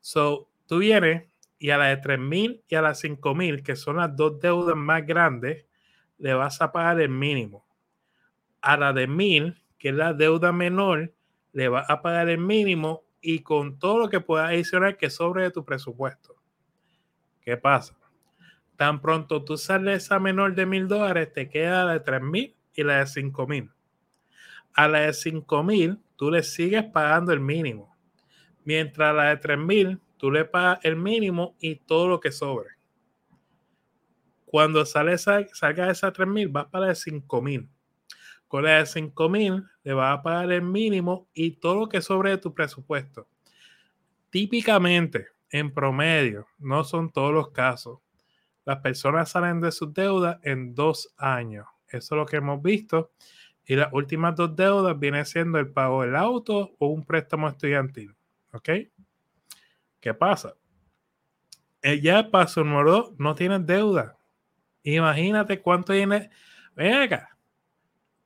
So, 0.00 0.50
tú 0.66 0.78
vienes 0.78 1.31
y 1.62 1.70
a 1.70 1.78
la 1.78 1.86
de 1.86 1.96
tres 1.98 2.18
mil 2.18 2.60
y 2.66 2.74
a 2.74 2.92
cinco 2.92 3.36
mil, 3.36 3.62
que 3.62 3.76
son 3.76 3.98
las 3.98 4.16
dos 4.16 4.40
deudas 4.40 4.74
más 4.74 5.06
grandes, 5.06 5.64
le 6.18 6.34
vas 6.34 6.60
a 6.60 6.72
pagar 6.72 7.00
el 7.00 7.08
mínimo 7.08 7.64
a 8.60 8.76
la 8.76 8.92
de 8.92 9.06
mil, 9.06 9.62
que 9.78 9.90
es 9.90 9.94
la 9.94 10.12
deuda 10.12 10.50
menor, 10.50 11.14
le 11.52 11.68
vas 11.68 11.88
a 11.88 12.02
pagar 12.02 12.28
el 12.30 12.38
mínimo 12.38 13.04
y 13.20 13.44
con 13.44 13.78
todo 13.78 14.00
lo 14.00 14.08
que 14.08 14.18
pueda 14.18 14.48
adicionar 14.48 14.96
que 14.96 15.08
sobre 15.08 15.44
de 15.44 15.50
tu 15.52 15.64
presupuesto. 15.64 16.34
¿Qué 17.40 17.56
pasa? 17.56 17.96
Tan 18.74 19.00
pronto 19.00 19.44
tú 19.44 19.56
sales 19.56 20.02
esa 20.02 20.18
menor 20.18 20.56
de 20.56 20.66
mil 20.66 20.88
dólares, 20.88 21.32
te 21.32 21.48
queda 21.48 21.84
la 21.84 21.92
de 21.92 22.00
tres 22.00 22.22
mil 22.22 22.56
y 22.74 22.82
la 22.82 22.98
de 22.98 23.06
cinco 23.06 23.46
mil. 23.46 23.70
A 24.74 24.88
la 24.88 25.02
de 25.02 25.12
cinco 25.12 25.62
mil, 25.62 26.00
tú 26.16 26.28
le 26.28 26.42
sigues 26.42 26.82
pagando 26.82 27.32
el 27.32 27.38
mínimo. 27.38 27.96
Mientras 28.64 29.14
la 29.14 29.26
de 29.26 29.36
tres 29.36 29.58
mil, 29.58 30.00
tú 30.22 30.30
le 30.30 30.44
pagas 30.44 30.78
el 30.84 30.94
mínimo 30.94 31.56
y 31.58 31.74
todo 31.74 32.06
lo 32.06 32.20
que 32.20 32.30
sobre. 32.30 32.70
Cuando 34.44 34.86
sale 34.86 35.14
esa, 35.14 35.44
salga 35.52 35.90
esa 35.90 36.12
tres 36.12 36.28
mil, 36.28 36.46
vas 36.46 36.66
para 36.66 36.94
cinco 36.94 37.42
mil 37.42 37.68
con 38.52 38.64
la 38.64 38.80
de 38.80 38.86
5 38.86 39.30
mil 39.30 39.64
le 39.82 39.94
vas 39.94 40.18
a 40.18 40.22
pagar 40.22 40.52
el 40.52 40.60
mínimo 40.60 41.26
y 41.32 41.52
todo 41.52 41.74
lo 41.74 41.88
que 41.88 42.02
sobre 42.02 42.28
de 42.28 42.36
tu 42.36 42.52
presupuesto. 42.52 43.26
Típicamente, 44.28 45.28
en 45.48 45.72
promedio, 45.72 46.46
no 46.58 46.84
son 46.84 47.10
todos 47.10 47.32
los 47.32 47.48
casos, 47.48 48.00
las 48.66 48.80
personas 48.80 49.30
salen 49.30 49.62
de 49.62 49.72
sus 49.72 49.94
deudas 49.94 50.38
en 50.42 50.74
dos 50.74 51.14
años. 51.16 51.66
Eso 51.88 52.14
es 52.14 52.18
lo 52.18 52.26
que 52.26 52.36
hemos 52.36 52.62
visto. 52.62 53.12
Y 53.64 53.74
las 53.74 53.90
últimas 53.90 54.36
dos 54.36 54.54
deudas 54.54 54.98
vienen 55.00 55.24
siendo 55.24 55.58
el 55.58 55.72
pago 55.72 56.02
del 56.02 56.14
auto 56.14 56.76
o 56.78 56.88
un 56.88 57.06
préstamo 57.06 57.48
estudiantil. 57.48 58.14
¿Ok? 58.52 58.68
¿Qué 60.02 60.12
pasa? 60.12 60.54
Ya 62.02 62.30
paso 62.30 62.62
número 62.62 62.92
dos, 62.92 63.12
no 63.18 63.34
tienes 63.34 63.64
deuda. 63.64 64.18
Imagínate 64.82 65.62
cuánto 65.62 65.94
tiene. 65.94 66.28
Ven 66.76 66.92
acá 66.92 67.32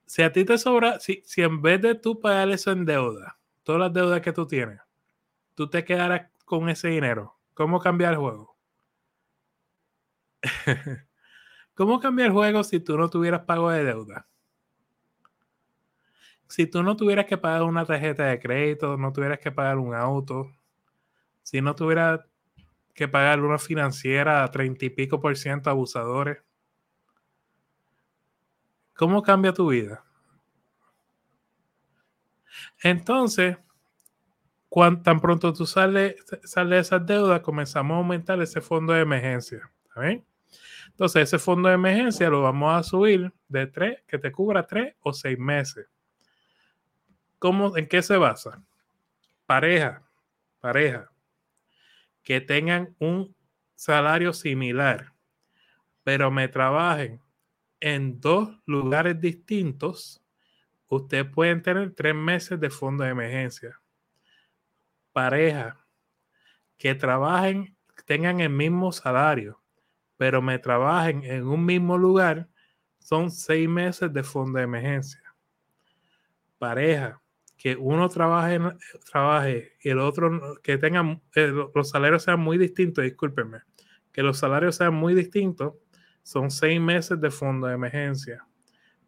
si 0.06 0.22
a 0.22 0.32
ti 0.32 0.44
te 0.44 0.56
sobra, 0.56 1.00
si, 1.00 1.22
si 1.26 1.42
en 1.42 1.60
vez 1.60 1.82
de 1.82 1.94
tú 1.96 2.20
pagar 2.20 2.48
eso 2.50 2.70
en 2.70 2.84
deuda, 2.84 3.38
todas 3.64 3.80
las 3.80 3.92
deudas 3.92 4.20
que 4.20 4.32
tú 4.32 4.46
tienes, 4.46 4.80
tú 5.54 5.68
te 5.68 5.84
quedaras 5.84 6.30
con 6.44 6.68
ese 6.68 6.88
dinero, 6.88 7.36
¿cómo 7.54 7.80
cambiar 7.80 8.12
el 8.12 8.18
juego? 8.20 8.56
¿Cómo 11.74 12.00
cambiar 12.00 12.28
el 12.28 12.32
juego 12.32 12.64
si 12.64 12.80
tú 12.80 12.96
no 12.96 13.10
tuvieras 13.10 13.42
pago 13.42 13.70
de 13.70 13.84
deuda? 13.84 14.28
Si 16.48 16.66
tú 16.66 16.84
no 16.84 16.96
tuvieras 16.96 17.26
que 17.26 17.36
pagar 17.36 17.64
una 17.64 17.84
tarjeta 17.84 18.26
de 18.26 18.38
crédito, 18.38 18.96
no 18.96 19.12
tuvieras 19.12 19.40
que 19.40 19.50
pagar 19.50 19.78
un 19.78 19.94
auto, 19.94 20.55
si 21.46 21.60
no 21.60 21.76
tuvieras 21.76 22.22
que 22.92 23.06
pagar 23.06 23.40
una 23.40 23.58
financiera 23.58 24.42
a 24.42 24.50
treinta 24.50 24.84
y 24.84 24.90
pico 24.90 25.20
por 25.20 25.36
ciento 25.36 25.70
abusadores, 25.70 26.38
¿Cómo 28.96 29.22
cambia 29.22 29.52
tu 29.52 29.68
vida? 29.68 30.02
Entonces, 32.82 33.58
cuando 34.70 35.02
tan 35.02 35.20
pronto 35.20 35.52
tú 35.52 35.66
sales 35.66 36.16
sale 36.44 36.76
de 36.76 36.80
esas 36.80 37.04
deudas, 37.04 37.42
comenzamos 37.42 37.94
a 37.94 37.98
aumentar 37.98 38.40
ese 38.40 38.62
fondo 38.62 38.94
de 38.94 39.02
emergencia. 39.02 39.70
Entonces, 40.88 41.24
ese 41.24 41.38
fondo 41.38 41.68
de 41.68 41.74
emergencia 41.74 42.30
lo 42.30 42.40
vamos 42.42 42.74
a 42.74 42.82
subir 42.82 43.30
de 43.48 43.66
tres, 43.66 44.02
que 44.06 44.18
te 44.18 44.32
cubra 44.32 44.66
tres 44.66 44.94
o 45.00 45.12
seis 45.12 45.38
meses. 45.38 45.86
¿Cómo, 47.38 47.76
¿En 47.76 47.86
qué 47.86 48.00
se 48.00 48.16
basa? 48.16 48.62
Pareja, 49.44 50.02
pareja, 50.58 51.10
que 52.26 52.40
tengan 52.40 52.92
un 52.98 53.36
salario 53.76 54.32
similar, 54.32 55.12
pero 56.02 56.28
me 56.28 56.48
trabajen 56.48 57.20
en 57.78 58.20
dos 58.20 58.50
lugares 58.66 59.20
distintos, 59.20 60.20
ustedes 60.88 61.30
pueden 61.30 61.62
tener 61.62 61.94
tres 61.94 62.16
meses 62.16 62.58
de 62.58 62.68
fondo 62.68 63.04
de 63.04 63.10
emergencia. 63.10 63.80
Pareja 65.12 65.86
que 66.76 66.96
trabajen, 66.96 67.76
tengan 68.06 68.40
el 68.40 68.50
mismo 68.50 68.90
salario, 68.90 69.62
pero 70.16 70.42
me 70.42 70.58
trabajen 70.58 71.22
en 71.22 71.46
un 71.46 71.64
mismo 71.64 71.96
lugar, 71.96 72.48
son 72.98 73.30
seis 73.30 73.68
meses 73.68 74.12
de 74.12 74.24
fondo 74.24 74.58
de 74.58 74.64
emergencia. 74.64 75.22
Pareja 76.58 77.22
que 77.56 77.76
uno 77.76 78.08
trabaje, 78.08 78.60
trabaje 79.10 79.72
y 79.80 79.88
el 79.88 79.98
otro 79.98 80.56
que 80.62 80.78
tengan 80.78 81.22
eh, 81.34 81.52
los 81.74 81.88
salarios 81.88 82.22
sean 82.22 82.40
muy 82.40 82.58
distintos, 82.58 83.04
discúlpenme, 83.04 83.62
que 84.12 84.22
los 84.22 84.38
salarios 84.38 84.76
sean 84.76 84.94
muy 84.94 85.14
distintos 85.14 85.74
son 86.26 86.50
seis 86.50 86.80
meses 86.80 87.20
de 87.20 87.30
fondo 87.30 87.68
de 87.68 87.74
emergencia. 87.74 88.44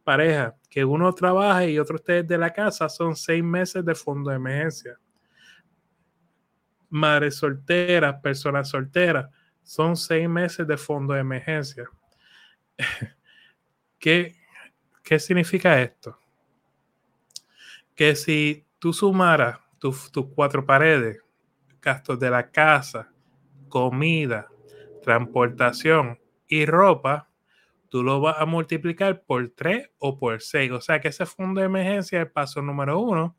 Pareja, 0.04 0.56
que 0.70 0.84
uno 0.84 1.12
trabaje 1.12 1.72
y 1.72 1.78
otro 1.80 1.96
esté 1.96 2.22
de 2.22 2.38
la 2.38 2.52
casa, 2.52 2.88
son 2.88 3.16
seis 3.16 3.42
meses 3.42 3.84
de 3.84 3.94
fondo 3.96 4.30
de 4.30 4.36
emergencia. 4.36 4.98
Madres 6.88 7.34
solteras, 7.34 8.20
personas 8.22 8.68
solteras, 8.68 9.28
son 9.64 9.96
seis 9.96 10.28
meses 10.28 10.64
de 10.66 10.76
fondo 10.76 11.12
de 11.12 11.20
emergencia. 11.20 11.90
¿Qué, 13.98 14.36
¿Qué 15.02 15.18
significa 15.18 15.82
esto? 15.82 16.17
Que 17.98 18.14
si 18.14 18.64
tú 18.78 18.92
sumaras 18.92 19.58
tus 19.80 20.08
cuatro 20.32 20.64
paredes, 20.64 21.20
gastos 21.82 22.16
de 22.20 22.30
la 22.30 22.48
casa, 22.48 23.12
comida, 23.68 24.46
transportación, 25.02 26.16
y 26.46 26.64
ropa, 26.64 27.28
tú 27.88 28.04
lo 28.04 28.20
vas 28.20 28.36
a 28.38 28.46
multiplicar 28.46 29.22
por 29.22 29.50
3 29.50 29.90
o 29.98 30.16
por 30.16 30.40
6. 30.40 30.70
O 30.70 30.80
sea 30.80 31.00
que 31.00 31.08
ese 31.08 31.26
fondo 31.26 31.60
de 31.60 31.66
emergencia, 31.66 32.20
el 32.20 32.30
paso 32.30 32.62
número 32.62 33.00
uno, 33.00 33.36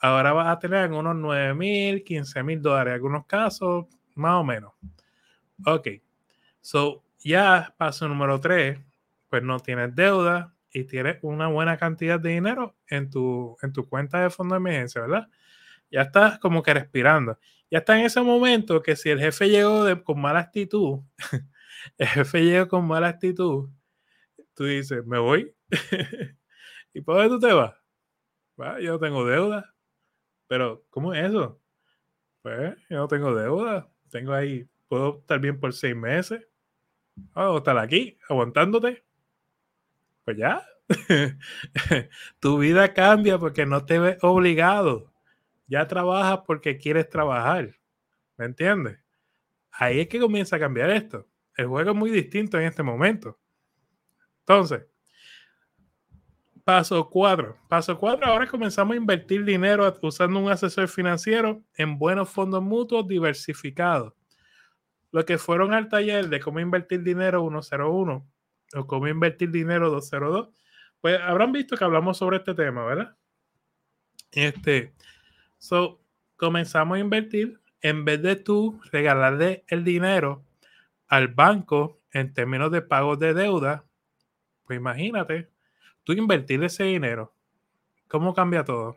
ahora 0.00 0.34
vas 0.34 0.48
a 0.48 0.58
tener 0.58 0.92
unos 0.92 1.16
9 1.16 1.54
mil, 1.54 2.04
15 2.04 2.42
mil 2.42 2.60
dólares, 2.60 2.90
en 2.90 2.94
algunos 2.96 3.24
casos, 3.24 3.86
más 4.14 4.34
o 4.34 4.44
menos. 4.44 4.74
Ok, 5.64 5.88
so 6.60 7.02
ya 7.20 7.74
paso 7.78 8.06
número 8.06 8.38
3, 8.38 8.78
pues 9.30 9.42
no 9.42 9.58
tienes 9.60 9.94
deuda 9.94 10.54
y 10.72 10.84
tienes 10.84 11.18
una 11.22 11.48
buena 11.48 11.76
cantidad 11.76 12.20
de 12.20 12.30
dinero 12.30 12.76
en 12.88 13.10
tu, 13.10 13.56
en 13.62 13.72
tu 13.72 13.88
cuenta 13.88 14.22
de 14.22 14.30
fondo 14.30 14.54
de 14.54 14.58
emergencia, 14.58 15.00
¿verdad? 15.02 15.28
Ya 15.90 16.02
estás 16.02 16.38
como 16.38 16.62
que 16.62 16.74
respirando. 16.74 17.38
Ya 17.70 17.78
está 17.78 17.98
en 17.98 18.06
ese 18.06 18.20
momento 18.20 18.82
que 18.82 18.96
si 18.96 19.10
el 19.10 19.20
jefe 19.20 19.48
llegó 19.48 19.84
con 20.04 20.20
mala 20.20 20.40
actitud, 20.40 21.00
el 21.98 22.06
jefe 22.06 22.44
llega 22.44 22.68
con 22.68 22.86
mala 22.86 23.08
actitud, 23.08 23.68
tú 24.54 24.64
dices, 24.64 25.04
me 25.06 25.18
voy. 25.18 25.54
¿Y 26.94 27.00
por 27.00 27.16
dónde 27.16 27.30
tú 27.30 27.40
te 27.40 27.52
vas? 27.52 27.74
yo 28.82 28.92
no 28.92 28.98
tengo 28.98 29.24
deuda. 29.24 29.74
Pero, 30.48 30.84
¿cómo 30.90 31.14
es 31.14 31.28
eso? 31.28 31.60
Pues 32.42 32.76
yo 32.88 32.96
no 32.96 33.08
tengo 33.08 33.34
deuda. 33.34 33.88
Tengo 34.10 34.32
ahí, 34.32 34.66
puedo 34.88 35.18
estar 35.20 35.38
bien 35.38 35.60
por 35.60 35.72
seis 35.72 35.94
meses. 35.94 36.46
Ah, 37.34 37.50
o 37.50 37.58
estar 37.58 37.76
aquí, 37.78 38.18
aguantándote. 38.28 39.04
Pues 40.28 40.36
ya. 40.36 40.62
tu 42.38 42.58
vida 42.58 42.92
cambia 42.92 43.38
porque 43.38 43.64
no 43.64 43.86
te 43.86 43.98
ves 43.98 44.18
obligado. 44.20 45.10
Ya 45.66 45.88
trabajas 45.88 46.40
porque 46.46 46.76
quieres 46.76 47.08
trabajar. 47.08 47.74
¿Me 48.36 48.44
entiendes? 48.44 48.98
Ahí 49.70 50.00
es 50.00 50.08
que 50.08 50.20
comienza 50.20 50.56
a 50.56 50.58
cambiar 50.58 50.90
esto. 50.90 51.26
El 51.56 51.68
juego 51.68 51.92
es 51.92 51.96
muy 51.96 52.10
distinto 52.10 52.58
en 52.58 52.66
este 52.66 52.82
momento. 52.82 53.38
Entonces, 54.40 54.84
paso 56.62 57.08
cuatro. 57.08 57.56
Paso 57.66 57.96
cuatro, 57.96 58.26
ahora 58.26 58.46
comenzamos 58.46 58.92
a 58.92 58.98
invertir 58.98 59.46
dinero 59.46 59.90
usando 60.02 60.40
un 60.40 60.50
asesor 60.50 60.88
financiero 60.88 61.62
en 61.74 61.98
buenos 61.98 62.28
fondos 62.28 62.62
mutuos 62.62 63.08
diversificados. 63.08 64.12
Los 65.10 65.24
que 65.24 65.38
fueron 65.38 65.72
al 65.72 65.88
taller 65.88 66.28
de 66.28 66.38
cómo 66.38 66.60
invertir 66.60 67.02
dinero 67.02 67.40
101 67.48 68.28
o 68.74 68.86
cómo 68.86 69.08
invertir 69.08 69.50
dinero 69.50 69.90
202, 69.90 70.48
pues 71.00 71.20
habrán 71.20 71.52
visto 71.52 71.76
que 71.76 71.84
hablamos 71.84 72.18
sobre 72.18 72.38
este 72.38 72.54
tema, 72.54 72.84
¿verdad? 72.84 73.16
Este, 74.32 74.94
so, 75.58 76.00
comenzamos 76.36 76.96
a 76.96 77.00
invertir 77.00 77.60
en 77.80 78.04
vez 78.04 78.22
de 78.22 78.36
tú 78.36 78.80
regalarle 78.90 79.64
el 79.68 79.84
dinero 79.84 80.44
al 81.06 81.28
banco 81.28 82.00
en 82.12 82.32
términos 82.32 82.70
de 82.70 82.82
pagos 82.82 83.18
de 83.18 83.34
deuda, 83.34 83.84
pues 84.64 84.78
imagínate, 84.78 85.48
tú 86.04 86.12
invertir 86.12 86.62
ese 86.64 86.84
dinero, 86.84 87.34
¿cómo 88.08 88.34
cambia 88.34 88.64
todo? 88.64 88.96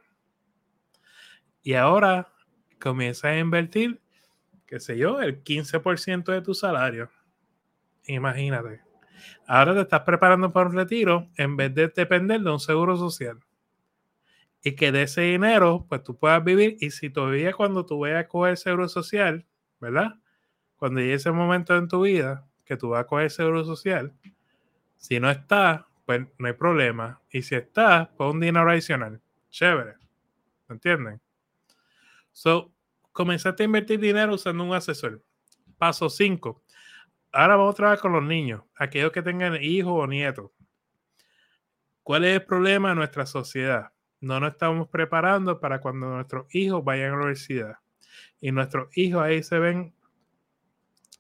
Y 1.64 1.74
ahora 1.74 2.34
comienza 2.80 3.30
a 3.30 3.38
invertir, 3.38 4.02
qué 4.66 4.80
sé 4.80 4.98
yo, 4.98 5.22
el 5.22 5.44
15% 5.44 6.32
de 6.32 6.42
tu 6.42 6.54
salario. 6.54 7.10
Imagínate. 8.06 8.91
Ahora 9.48 9.74
te 9.74 9.82
estás 9.82 10.02
preparando 10.02 10.52
para 10.52 10.70
un 10.70 10.76
retiro 10.76 11.28
en 11.38 11.58
vez 11.58 11.74
de 11.74 11.88
depender 11.90 12.42
de 12.42 12.52
un 12.52 12.60
seguro 12.60 12.98
social. 12.98 13.40
Y 14.64 14.76
que 14.76 14.92
de 14.92 15.04
ese 15.04 15.22
dinero, 15.22 15.86
pues 15.90 16.04
tú 16.04 16.18
puedas 16.18 16.44
vivir. 16.44 16.78
Y 16.80 16.92
si 16.92 17.10
todavía 17.10 17.54
cuando 17.54 17.86
tú 17.86 18.00
vayas 18.00 18.26
a 18.26 18.28
coger 18.28 18.58
seguro 18.58 18.88
social, 18.88 19.46
¿verdad? 19.80 20.16
Cuando 20.78 21.00
llegue 21.00 21.16
ese 21.16 21.32
momento 21.32 21.76
en 21.76 21.88
tu 21.88 22.02
vida 22.02 22.48
que 22.66 22.78
tú 22.78 22.90
vas 22.90 23.02
a 23.02 23.08
coger 23.08 23.32
seguro 23.32 23.66
social, 23.66 24.14
si 24.98 25.20
no 25.20 25.30
está, 25.32 25.88
pues 26.06 26.28
no 26.38 26.48
hay 26.48 26.54
problema. 26.54 27.22
Y 27.32 27.42
si 27.42 27.56
está, 27.56 28.12
pues 28.16 28.32
un 28.32 28.40
dinero 28.40 28.70
adicional. 28.70 29.20
Chévere. 29.50 29.96
¿Me 30.68 30.76
entienden? 30.76 31.20
So, 32.32 32.72
comenzaste 33.12 33.64
a 33.64 33.66
invertir 33.66 34.00
dinero 34.00 34.36
usando 34.36 34.64
un 34.64 34.74
asesor. 34.74 35.24
Paso 35.78 36.10
5 36.10 36.62
ahora 37.32 37.56
vamos 37.56 37.74
a 37.74 37.78
trabajar 37.78 38.00
con 38.00 38.14
los 38.14 38.24
niños, 38.24 38.64
aquellos 38.76 39.12
que 39.12 39.22
tengan 39.22 39.62
hijos 39.62 39.94
o 39.96 40.08
nietos. 40.08 40.52
¿Cuál 42.04 42.26
es 42.26 42.36
el 42.36 42.46
problema 42.46 42.90
de 42.90 42.96
nuestra 42.96 43.26
sociedad? 43.26 43.92
No 44.20 44.40
nos 44.40 44.54
estamos 44.54 44.90
preparando 44.90 45.60
para 45.60 45.80
cuando 45.80 46.08
nuestros 46.08 46.54
hijos 46.54 46.84
vayan 46.84 47.08
a 47.08 47.10
la 47.12 47.16
universidad. 47.18 47.78
Y 48.40 48.52
nuestros 48.52 48.96
hijos 48.98 49.24
ahí 49.24 49.44
se 49.44 49.60
ven, 49.60 49.94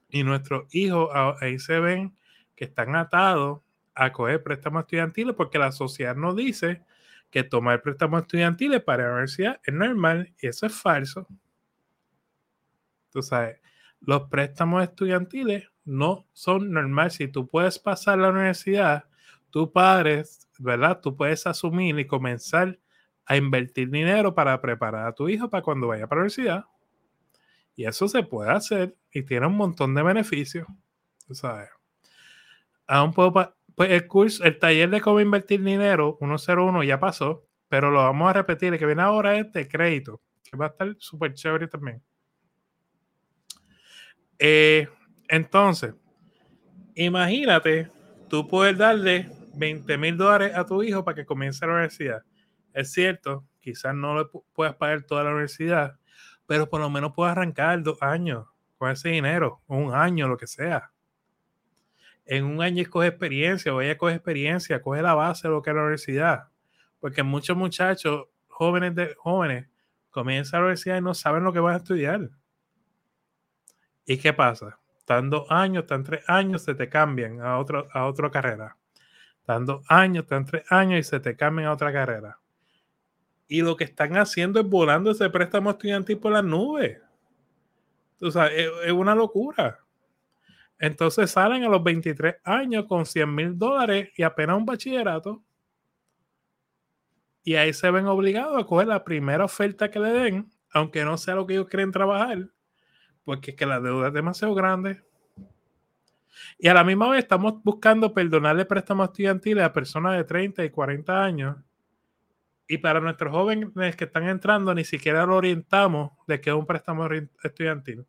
y 0.10 0.24
nuestros 0.24 0.74
hijos 0.74 1.10
ahí 1.40 1.60
se 1.60 1.80
ven 1.80 2.18
que 2.56 2.66
están 2.66 2.96
atados 2.96 3.62
a 3.96 4.12
coger 4.12 4.44
préstamos 4.44 4.82
estudiantiles 4.82 5.36
porque 5.36 5.60
la 5.60 5.72
sociedad 5.72 6.16
nos 6.16 6.36
dice 6.36 6.84
que 7.30 7.44
tomar 7.44 7.82
préstamos 7.82 8.22
estudiantiles 8.24 8.84
para 8.84 9.04
la 9.04 9.14
universidad 9.14 9.62
es 9.64 9.74
normal 9.74 10.34
y 10.42 10.48
eso 10.48 10.66
es 10.66 10.76
falso. 10.76 11.28
Tú 13.10 13.22
sabes, 13.22 13.60
los 14.02 14.30
préstamos 14.30 14.84
estudiantiles 14.84 15.71
no 15.86 16.28
son 16.34 16.72
normales. 16.72 17.16
Si 17.16 17.28
tú 17.28 17.48
puedes 17.48 17.80
pasar 17.80 18.18
la 18.18 18.30
universidad, 18.30 19.06
tu 19.50 19.72
padre, 19.72 20.24
¿verdad? 20.60 21.00
Tú 21.02 21.16
puedes 21.16 21.46
asumir 21.48 21.98
y 22.00 22.08
comenzar 22.08 22.80
a 23.26 23.38
invertir 23.38 23.90
dinero 23.90 24.34
para 24.34 24.60
preparar 24.62 25.08
a 25.08 25.14
tu 25.14 25.30
hijo 25.30 25.50
para 25.50 25.64
cuando 25.64 25.88
vaya 25.88 26.08
para 26.08 26.20
la 26.20 26.24
universidad. 26.24 26.66
Y 27.76 27.86
eso 27.86 28.08
se 28.08 28.24
puede 28.24 28.52
hacer 28.52 28.96
y 29.12 29.24
tiene 29.24 29.48
un 29.48 29.56
montón 29.56 29.96
de 29.96 30.04
beneficios. 30.04 30.68
¿Sabes? 31.32 31.70
Aún 32.88 33.14
puedo 33.14 33.32
pues 33.76 33.90
el 33.90 34.08
curso, 34.08 34.44
el 34.44 34.60
taller 34.60 34.90
de 34.90 35.02
cómo 35.02 35.22
invertir 35.22 35.64
dinero 35.64 36.18
101 36.20 36.84
ya 36.84 37.00
pasó, 37.00 37.48
pero 37.70 37.90
lo 37.90 38.00
vamos 38.00 38.30
a 38.30 38.34
repetir. 38.34 38.74
El 38.74 38.80
que 38.80 38.86
viene 38.86 39.02
ahora 39.02 39.38
es 39.38 39.52
de 39.54 39.68
crédito, 39.68 40.22
que 40.44 40.58
va 40.58 40.66
a 40.66 40.70
estar 40.70 40.96
súper 41.00 41.34
chévere 41.34 41.68
también. 41.68 42.04
Eh, 44.38 44.90
entonces, 45.32 45.96
imagínate, 46.94 47.90
tú 48.30 48.50
puedes 48.50 48.78
darle 48.78 49.32
20 49.56 49.98
mil 49.98 50.18
dólares 50.18 50.52
a 50.58 50.66
tu 50.66 50.84
hijo 50.84 51.06
para 51.06 51.16
que 51.16 51.26
comience 51.26 51.66
la 51.66 51.72
universidad. 51.72 52.22
Es 52.74 52.92
cierto, 52.92 53.46
quizás 53.62 53.96
no 53.96 54.18
le 54.18 54.26
puedas 54.52 54.76
pagar 54.76 55.04
toda 55.04 55.24
la 55.24 55.30
universidad, 55.30 55.98
pero 56.46 56.70
por 56.70 56.82
lo 56.82 56.90
menos 56.90 57.14
puedes 57.16 57.32
arrancar 57.32 57.82
dos 57.82 58.04
años 58.04 58.46
con 58.78 58.92
ese 58.92 59.08
dinero, 59.08 59.62
un 59.68 59.94
año, 59.94 60.28
lo 60.28 60.36
que 60.36 60.48
sea. 60.48 60.92
En 62.26 62.44
un 62.44 62.62
año 62.62 62.84
coge 62.90 63.08
experiencia, 63.08 63.72
vaya 63.72 63.94
a 63.94 63.98
coger 63.98 64.18
experiencia, 64.18 64.82
coge 64.82 65.02
la 65.02 65.14
base 65.14 65.48
de 65.48 65.54
lo 65.54 65.62
que 65.62 65.70
es 65.70 65.76
la 65.78 65.84
universidad. 65.84 66.50
Porque 67.00 67.24
muchos 67.24 67.56
muchachos, 67.56 68.28
jóvenes 68.50 68.96
de 68.96 69.16
jóvenes, 69.18 69.70
comienzan 70.10 70.60
la 70.60 70.66
universidad 70.66 70.98
y 70.98 71.02
no 71.02 71.14
saben 71.14 71.46
lo 71.46 71.54
que 71.54 71.62
van 71.62 71.76
a 71.76 71.78
estudiar. 71.78 72.32
¿Y 74.06 74.18
qué 74.18 74.34
pasa? 74.34 74.81
Están 75.02 75.32
dos 75.32 75.48
años, 75.50 75.84
están 75.84 76.04
tres 76.04 76.24
años, 76.28 76.62
se 76.62 76.76
te 76.76 76.88
cambian 76.88 77.42
a, 77.42 77.58
otro, 77.58 77.88
a 77.92 78.06
otra 78.06 78.30
carrera. 78.30 78.78
Están 79.40 79.66
dos 79.66 79.84
años, 79.90 80.24
están 80.24 80.46
tres 80.46 80.64
años 80.72 81.00
y 81.00 81.04
se 81.04 81.20
te 81.20 81.36
cambian 81.36 81.70
a 81.70 81.74
otra 81.74 81.92
carrera. 81.92 82.40
Y 83.48 83.62
lo 83.62 83.76
que 83.76 83.84
están 83.84 84.16
haciendo 84.16 84.60
es 84.60 84.66
volando 84.66 85.12
ese 85.12 85.30
préstamo 85.30 85.72
estudiantil 85.72 86.20
por 86.20 86.32
las 86.32 86.44
nubes. 86.44 87.02
O 88.22 88.30
sea, 88.30 88.48
es, 88.48 88.92
una 88.92 89.16
locura. 89.16 89.80
Entonces 90.78 91.32
salen 91.32 91.64
a 91.64 91.70
los 91.70 91.84
23 91.84 92.36
años 92.44 92.86
con 92.86 93.06
100 93.06 93.36
mil 93.36 93.58
dólares 93.58 94.10
y 94.16 94.22
apenas 94.22 94.56
un 94.56 94.66
bachillerato. 94.68 95.44
Y 97.44 97.56
ahí 97.56 97.74
se 97.74 97.90
ven 97.90 98.06
obligados 98.06 98.58
a 98.58 98.66
coger 98.68 98.88
la 98.88 99.04
primera 99.04 99.46
oferta 99.46 99.90
que 99.90 100.00
le 100.00 100.12
den, 100.12 100.52
aunque 100.72 101.04
no 101.04 101.18
sea 101.18 101.36
lo 101.36 101.48
que 101.48 101.54
ellos 101.54 101.68
quieren 101.68 101.92
trabajar 101.92 102.52
porque 103.24 103.52
es 103.52 103.58
que 103.58 103.66
la 103.66 103.80
deuda 103.80 104.08
es 104.08 104.14
demasiado 104.14 104.54
grande. 104.54 105.04
Y 106.58 106.68
a 106.68 106.74
la 106.74 106.84
misma 106.84 107.10
vez 107.10 107.24
estamos 107.24 107.62
buscando 107.64 108.14
perdonarle 108.14 108.66
préstamos 108.66 109.10
estudiantiles 109.10 109.64
a 109.64 109.74
personas 109.74 110.18
de 110.18 110.24
30 110.24 110.64
y 110.64 110.70
40 110.70 111.24
años. 111.24 111.58
Y 112.68 112.78
para 112.78 113.00
nuestros 113.02 113.32
jóvenes 113.32 113.96
que 113.96 114.06
están 114.06 114.28
entrando, 114.30 114.74
ni 114.74 114.84
siquiera 114.84 115.26
lo 115.26 115.36
orientamos 115.36 116.12
de 116.28 116.40
que 116.40 116.50
es 116.50 116.56
un 116.56 116.66
préstamo 116.66 117.08
estudiantil. 117.44 118.06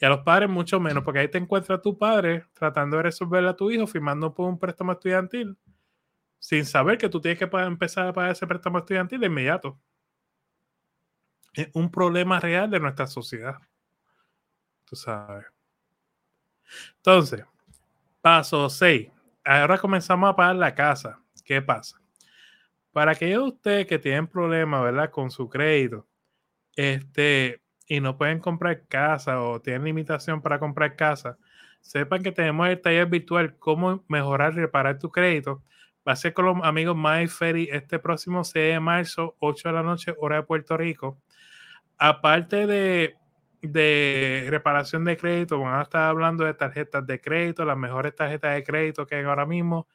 Y 0.00 0.04
a 0.04 0.08
los 0.08 0.20
padres 0.20 0.48
mucho 0.48 0.80
menos, 0.80 1.04
porque 1.04 1.20
ahí 1.20 1.28
te 1.28 1.38
encuentra 1.38 1.80
tu 1.80 1.98
padre 1.98 2.46
tratando 2.54 2.96
de 2.96 3.04
resolverle 3.04 3.50
a 3.50 3.56
tu 3.56 3.70
hijo 3.70 3.86
firmando 3.86 4.34
por 4.34 4.48
un 4.48 4.58
préstamo 4.58 4.92
estudiantil 4.92 5.56
sin 6.38 6.66
saber 6.66 6.98
que 6.98 7.08
tú 7.08 7.20
tienes 7.20 7.38
que 7.38 7.48
empezar 7.56 8.08
a 8.08 8.12
pagar 8.12 8.32
ese 8.32 8.46
préstamo 8.46 8.78
estudiantil 8.78 9.20
de 9.20 9.26
inmediato. 9.26 9.78
Es 11.52 11.68
un 11.74 11.90
problema 11.90 12.40
real 12.40 12.68
de 12.70 12.80
nuestra 12.80 13.06
sociedad 13.06 13.58
sabes. 14.96 15.46
Entonces, 16.96 17.44
paso 18.20 18.68
6. 18.68 19.10
Ahora 19.44 19.78
comenzamos 19.78 20.30
a 20.30 20.36
pagar 20.36 20.56
la 20.56 20.74
casa. 20.74 21.20
¿Qué 21.44 21.60
pasa? 21.60 22.00
Para 22.92 23.12
aquellos 23.12 23.42
de 23.42 23.48
ustedes 23.48 23.86
que 23.86 23.98
tienen 23.98 24.26
problemas, 24.26 24.82
¿verdad? 24.82 25.10
Con 25.10 25.30
su 25.30 25.48
crédito, 25.48 26.06
este, 26.76 27.62
y 27.86 28.00
no 28.00 28.16
pueden 28.16 28.38
comprar 28.38 28.86
casa 28.86 29.42
o 29.42 29.60
tienen 29.60 29.84
limitación 29.84 30.40
para 30.40 30.58
comprar 30.58 30.96
casa, 30.96 31.38
sepan 31.80 32.22
que 32.22 32.32
tenemos 32.32 32.68
el 32.68 32.80
taller 32.80 33.06
virtual 33.06 33.56
cómo 33.58 34.04
mejorar 34.08 34.52
y 34.54 34.56
reparar 34.56 34.98
tu 34.98 35.10
crédito. 35.10 35.62
Va 36.06 36.12
a 36.12 36.16
ser 36.16 36.32
con 36.32 36.46
los 36.46 36.56
amigos 36.64 36.96
My 36.96 37.26
Ferry 37.28 37.68
este 37.70 37.98
próximo 37.98 38.44
6 38.44 38.74
de 38.74 38.80
marzo, 38.80 39.36
8 39.40 39.68
de 39.68 39.74
la 39.74 39.82
noche, 39.82 40.14
hora 40.18 40.36
de 40.36 40.42
Puerto 40.42 40.76
Rico. 40.76 41.18
Aparte 41.98 42.66
de 42.66 43.16
de 43.62 44.46
reparación 44.50 45.04
de 45.04 45.16
crédito, 45.16 45.60
van 45.60 45.78
a 45.78 45.82
estar 45.82 46.02
hablando 46.02 46.44
de 46.44 46.52
tarjetas 46.54 47.06
de 47.06 47.20
crédito, 47.20 47.64
las 47.64 47.78
mejores 47.78 48.14
tarjetas 48.14 48.54
de 48.54 48.64
crédito 48.64 49.06
que 49.06 49.14
hay 49.14 49.24
ahora 49.24 49.46
mismo, 49.46 49.88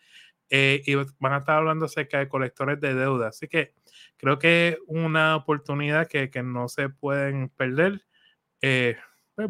eh, 0.49 0.81
y 0.85 0.95
van 0.95 1.33
a 1.33 1.37
estar 1.37 1.57
hablando 1.57 1.85
acerca 1.85 2.19
de 2.19 2.29
colectores 2.29 2.79
de 2.79 2.93
deuda. 2.95 3.27
Así 3.27 3.47
que 3.49 3.73
creo 4.15 4.39
que 4.39 4.69
es 4.69 4.77
una 4.87 5.35
oportunidad 5.35 6.07
que, 6.07 6.29
no 6.43 6.69
se 6.69 6.89
pueden 6.89 7.49
perder. 7.49 8.05
Eh, 8.61 8.97
pues 9.35 9.49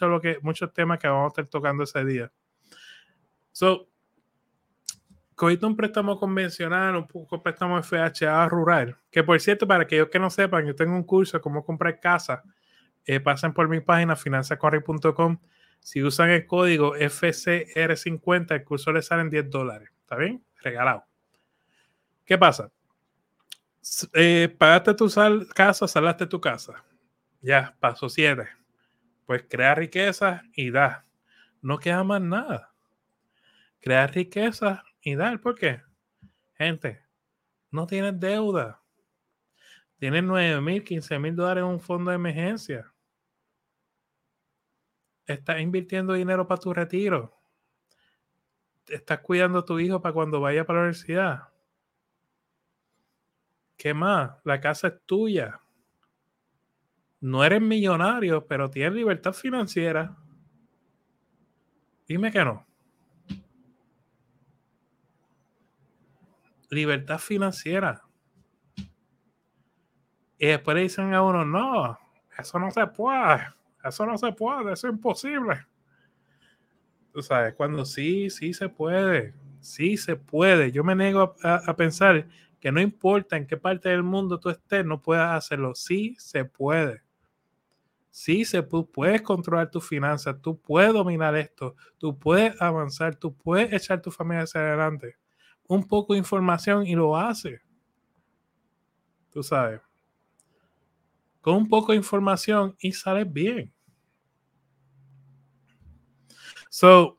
lo 0.00 0.20
que, 0.20 0.38
muchos 0.42 0.72
temas 0.72 0.98
que 0.98 1.06
vamos 1.06 1.26
a 1.26 1.28
estar 1.28 1.46
tocando 1.46 1.84
ese 1.84 2.04
día. 2.04 2.32
So, 3.52 3.88
cogiste 5.34 5.66
un 5.66 5.76
préstamo 5.76 6.18
convencional, 6.18 6.96
un, 6.96 7.42
préstamo 7.42 7.82
FHA 7.82 8.48
rural, 8.48 8.96
que 9.10 9.22
por 9.22 9.38
cierto, 9.38 9.66
para 9.68 9.82
aquellos 9.82 10.08
que 10.08 10.18
no 10.18 10.30
sepan, 10.30 10.66
yo 10.66 10.74
tengo 10.74 10.94
un 10.94 11.04
curso 11.04 11.36
de 11.36 11.42
cómo 11.42 11.64
comprar 11.64 12.00
casa 12.00 12.42
eh, 13.04 13.20
pasen 13.20 13.52
por 13.52 13.68
mi 13.68 13.80
página 13.80 14.16
financiacorri.com. 14.16 15.38
Si 15.80 16.02
usan 16.02 16.30
el 16.30 16.46
código 16.46 16.94
FCR50, 16.96 18.54
el 18.54 18.64
curso 18.64 18.92
les 18.92 19.06
salen 19.06 19.30
10 19.30 19.50
dólares. 19.50 19.90
¿Está 20.02 20.16
bien? 20.16 20.44
Regalado. 20.62 21.04
¿Qué 22.24 22.36
pasa? 22.38 22.70
Eh, 24.12 24.54
pagaste 24.58 24.94
tu 24.94 25.08
casa, 25.54 25.88
salaste 25.88 26.26
tu 26.26 26.40
casa. 26.40 26.84
Ya, 27.40 27.74
paso 27.80 28.08
7. 28.08 28.48
Pues 29.24 29.44
crea 29.48 29.74
riqueza 29.74 30.42
y 30.54 30.70
da. 30.70 31.06
No 31.62 31.78
queda 31.78 32.04
más 32.04 32.20
nada. 32.20 32.72
Crea 33.80 34.06
riqueza 34.06 34.84
y 35.00 35.14
dar. 35.14 35.40
¿Por 35.40 35.54
qué? 35.54 35.82
Gente, 36.54 37.00
no 37.70 37.86
tienes 37.86 38.20
deuda. 38.20 38.79
Tienes 40.00 40.24
9 40.24 40.62
mil, 40.62 40.82
15 40.82 41.18
mil 41.18 41.36
dólares 41.36 41.60
en 41.60 41.68
un 41.68 41.78
fondo 41.78 42.10
de 42.10 42.14
emergencia. 42.14 42.90
Estás 45.26 45.60
invirtiendo 45.60 46.14
dinero 46.14 46.48
para 46.48 46.58
tu 46.58 46.72
retiro. 46.72 47.38
Estás 48.88 49.20
cuidando 49.20 49.58
a 49.58 49.64
tu 49.66 49.78
hijo 49.78 50.00
para 50.00 50.14
cuando 50.14 50.40
vaya 50.40 50.64
para 50.64 50.78
la 50.78 50.82
universidad. 50.84 51.48
¿Qué 53.76 53.92
más? 53.92 54.30
La 54.42 54.58
casa 54.58 54.88
es 54.88 54.94
tuya. 55.04 55.60
No 57.20 57.44
eres 57.44 57.60
millonario, 57.60 58.46
pero 58.46 58.70
tienes 58.70 58.94
libertad 58.94 59.34
financiera. 59.34 60.16
Dime 62.08 62.32
que 62.32 62.42
no. 62.42 62.66
Libertad 66.70 67.18
financiera. 67.18 68.02
Y 70.42 70.46
después 70.46 70.74
le 70.74 70.84
dicen 70.84 71.12
a 71.12 71.22
uno, 71.22 71.44
no, 71.44 71.98
eso 72.38 72.58
no 72.58 72.70
se 72.70 72.86
puede, 72.86 73.42
eso 73.84 74.06
no 74.06 74.16
se 74.16 74.32
puede, 74.32 74.72
eso 74.72 74.88
es 74.88 74.94
imposible. 74.94 75.66
Tú 77.12 77.20
sabes, 77.20 77.52
cuando 77.52 77.84
sí, 77.84 78.30
sí 78.30 78.54
se 78.54 78.70
puede, 78.70 79.34
sí 79.60 79.98
se 79.98 80.16
puede. 80.16 80.72
Yo 80.72 80.82
me 80.82 80.96
niego 80.96 81.34
a, 81.42 81.76
pensar 81.76 82.26
que 82.58 82.72
no 82.72 82.80
importa 82.80 83.36
en 83.36 83.46
qué 83.46 83.58
parte 83.58 83.90
del 83.90 84.02
mundo 84.02 84.40
tú 84.40 84.48
estés, 84.48 84.82
no 84.82 85.02
puedas 85.02 85.36
hacerlo. 85.36 85.74
Sí 85.74 86.16
se 86.18 86.46
puede. 86.46 87.02
Sí 88.08 88.46
se 88.46 88.62
puedes 88.62 89.20
controlar 89.20 89.70
tus 89.70 89.86
finanzas, 89.86 90.40
tú 90.40 90.58
puedes 90.58 90.94
dominar 90.94 91.36
esto, 91.36 91.76
tú 91.98 92.18
puedes 92.18 92.58
avanzar, 92.62 93.14
tú 93.14 93.34
puedes 93.34 93.74
echar 93.74 94.00
tu 94.00 94.10
familia 94.10 94.44
hacia 94.44 94.62
adelante. 94.62 95.16
Un 95.68 95.86
poco 95.86 96.14
de 96.14 96.20
información 96.20 96.86
y 96.86 96.94
lo 96.94 97.14
hace. 97.14 97.60
Tú 99.30 99.42
sabes 99.42 99.82
con 101.40 101.54
un 101.54 101.68
poco 101.68 101.92
de 101.92 101.98
información 101.98 102.76
y 102.78 102.92
sales 102.92 103.32
bien. 103.32 103.72
So, 106.68 107.18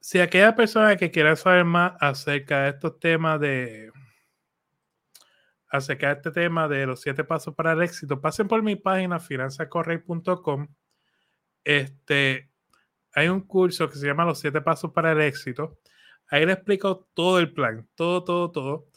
si 0.00 0.20
aquella 0.20 0.54
persona 0.54 0.96
que 0.96 1.10
quiera 1.10 1.36
saber 1.36 1.64
más 1.64 1.92
acerca 2.00 2.62
de 2.62 2.70
estos 2.70 2.98
temas 3.00 3.40
de 3.40 3.92
acerca 5.68 6.08
de 6.08 6.12
este 6.14 6.30
tema 6.30 6.68
de 6.68 6.86
los 6.86 7.00
siete 7.00 7.24
pasos 7.24 7.54
para 7.54 7.72
el 7.72 7.82
éxito, 7.82 8.20
pasen 8.20 8.48
por 8.48 8.62
mi 8.62 8.76
página 8.76 9.18
finanzacorrey.com. 9.18 10.68
Este, 11.64 12.50
hay 13.12 13.28
un 13.28 13.40
curso 13.40 13.88
que 13.88 13.96
se 13.96 14.06
llama 14.06 14.24
Los 14.24 14.38
siete 14.38 14.60
pasos 14.60 14.92
para 14.92 15.12
el 15.12 15.20
éxito. 15.20 15.78
Ahí 16.28 16.46
le 16.46 16.52
explico 16.52 17.08
todo 17.14 17.38
el 17.38 17.52
plan, 17.52 17.88
todo, 17.94 18.24
todo, 18.24 18.50
todo. 18.50 18.88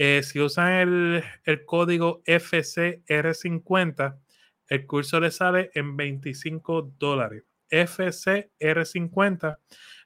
Eh, 0.00 0.22
si 0.22 0.38
usan 0.40 0.72
el, 0.74 1.24
el, 1.42 1.64
código 1.64 2.22
FCR50, 2.24 4.16
el 4.68 4.86
curso 4.86 5.18
le 5.18 5.32
sale 5.32 5.72
en 5.74 5.96
25 5.96 6.92
dólares. 6.98 7.42
FCR50, 7.68 9.58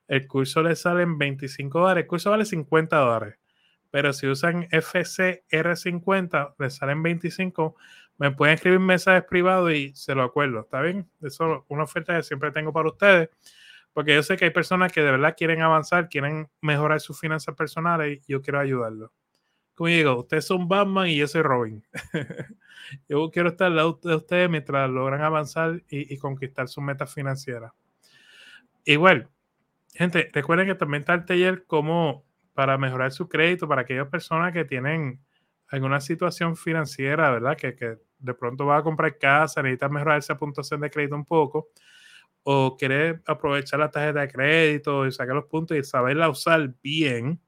el 0.08 0.26
curso 0.26 0.62
le 0.62 0.76
sale 0.76 1.02
en 1.02 1.18
25 1.18 1.78
dólares. 1.78 2.04
El 2.04 2.08
curso 2.08 2.30
vale 2.30 2.46
50 2.46 2.96
dólares. 2.96 3.38
Pero 3.90 4.14
si 4.14 4.26
usan 4.26 4.66
FCR50, 4.70 6.54
le 6.58 6.70
salen 6.70 7.02
25. 7.02 7.76
Me 8.16 8.30
pueden 8.30 8.54
escribir 8.54 8.80
mensajes 8.80 9.24
privados 9.24 9.72
y 9.72 9.94
se 9.94 10.14
lo 10.14 10.22
acuerdo. 10.22 10.60
¿Está 10.60 10.80
bien? 10.80 11.06
Eso 11.20 11.56
es 11.56 11.62
una 11.68 11.84
oferta 11.84 12.16
que 12.16 12.22
siempre 12.22 12.50
tengo 12.50 12.72
para 12.72 12.88
ustedes. 12.88 13.28
Porque 13.92 14.14
yo 14.14 14.22
sé 14.22 14.38
que 14.38 14.46
hay 14.46 14.50
personas 14.52 14.90
que 14.90 15.02
de 15.02 15.10
verdad 15.10 15.34
quieren 15.36 15.60
avanzar, 15.60 16.08
quieren 16.08 16.48
mejorar 16.62 17.00
sus 17.02 17.20
finanzas 17.20 17.54
personales 17.54 18.20
y 18.26 18.32
yo 18.32 18.40
quiero 18.40 18.58
ayudarlos 18.58 19.10
como 19.74 19.88
digo, 19.88 20.20
ustedes 20.20 20.46
son 20.46 20.68
Batman 20.68 21.08
y 21.08 21.16
yo 21.16 21.26
soy 21.26 21.42
Robin. 21.42 21.84
yo 23.08 23.30
quiero 23.30 23.50
estar 23.50 23.68
al 23.68 23.76
lado 23.76 23.98
de 24.02 24.16
ustedes 24.16 24.50
mientras 24.50 24.88
logran 24.90 25.22
avanzar 25.22 25.82
y, 25.88 26.16
conquistar 26.18 26.68
sus 26.68 26.84
metas 26.84 27.12
financieras. 27.12 27.72
Igual, 28.84 29.28
gente, 29.94 30.28
recuerden 30.32 30.66
que 30.66 30.74
también 30.74 31.00
está 31.02 31.14
el 31.14 31.24
taller 31.24 31.64
como 31.66 32.24
para 32.54 32.76
mejorar 32.76 33.12
su 33.12 33.28
crédito 33.28 33.66
para 33.66 33.82
aquellas 33.82 34.08
personas 34.08 34.52
que 34.52 34.64
tienen 34.64 35.20
alguna 35.68 36.00
situación 36.00 36.56
financiera, 36.56 37.30
¿verdad? 37.30 37.56
Que, 37.56 37.74
que 37.74 37.96
de 38.18 38.34
pronto 38.34 38.66
va 38.66 38.78
a 38.78 38.82
comprar 38.82 39.18
casa, 39.18 39.62
necesita 39.62 39.88
mejorar 39.88 40.18
esa 40.18 40.36
puntuación 40.36 40.80
de 40.80 40.90
crédito 40.90 41.14
un 41.14 41.24
poco, 41.24 41.70
o 42.42 42.76
quiere 42.76 43.20
aprovechar 43.26 43.80
la 43.80 43.90
tarjeta 43.90 44.20
de 44.20 44.28
crédito 44.28 45.06
y 45.06 45.12
sacar 45.12 45.34
los 45.34 45.46
puntos 45.46 45.76
y 45.76 45.82
saberla 45.82 46.28
usar 46.28 46.74
bien, 46.82 47.40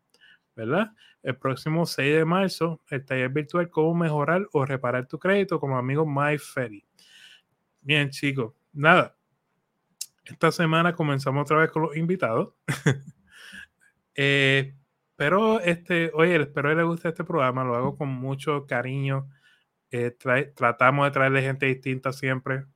¿verdad? 0.54 0.92
El 1.24 1.36
próximo 1.36 1.86
6 1.86 2.16
de 2.16 2.24
marzo, 2.24 2.82
el 2.90 3.04
taller 3.04 3.30
virtual 3.30 3.70
Cómo 3.70 3.94
mejorar 3.94 4.46
o 4.52 4.64
reparar 4.64 5.08
tu 5.08 5.18
crédito 5.18 5.58
como 5.58 5.76
amigo 5.78 6.06
MyFerry. 6.06 6.86
Bien, 7.80 8.10
chicos, 8.10 8.52
nada. 8.72 9.16
Esta 10.24 10.52
semana 10.52 10.94
comenzamos 10.94 11.42
otra 11.42 11.58
vez 11.58 11.70
con 11.70 11.82
los 11.82 11.96
invitados. 11.96 12.52
eh, 14.14 14.74
pero 15.16 15.60
este, 15.60 16.10
oye, 16.14 16.36
espero 16.36 16.68
que 16.68 16.74
les 16.74 16.84
guste 16.84 17.08
este 17.08 17.24
programa, 17.24 17.64
lo 17.64 17.74
hago 17.74 17.96
con 17.96 18.08
mucho 18.08 18.66
cariño. 18.66 19.30
Eh, 19.90 20.16
tratamos 20.54 21.06
de 21.06 21.10
traerle 21.10 21.40
gente 21.40 21.66
distinta 21.66 22.12
siempre 22.12 22.66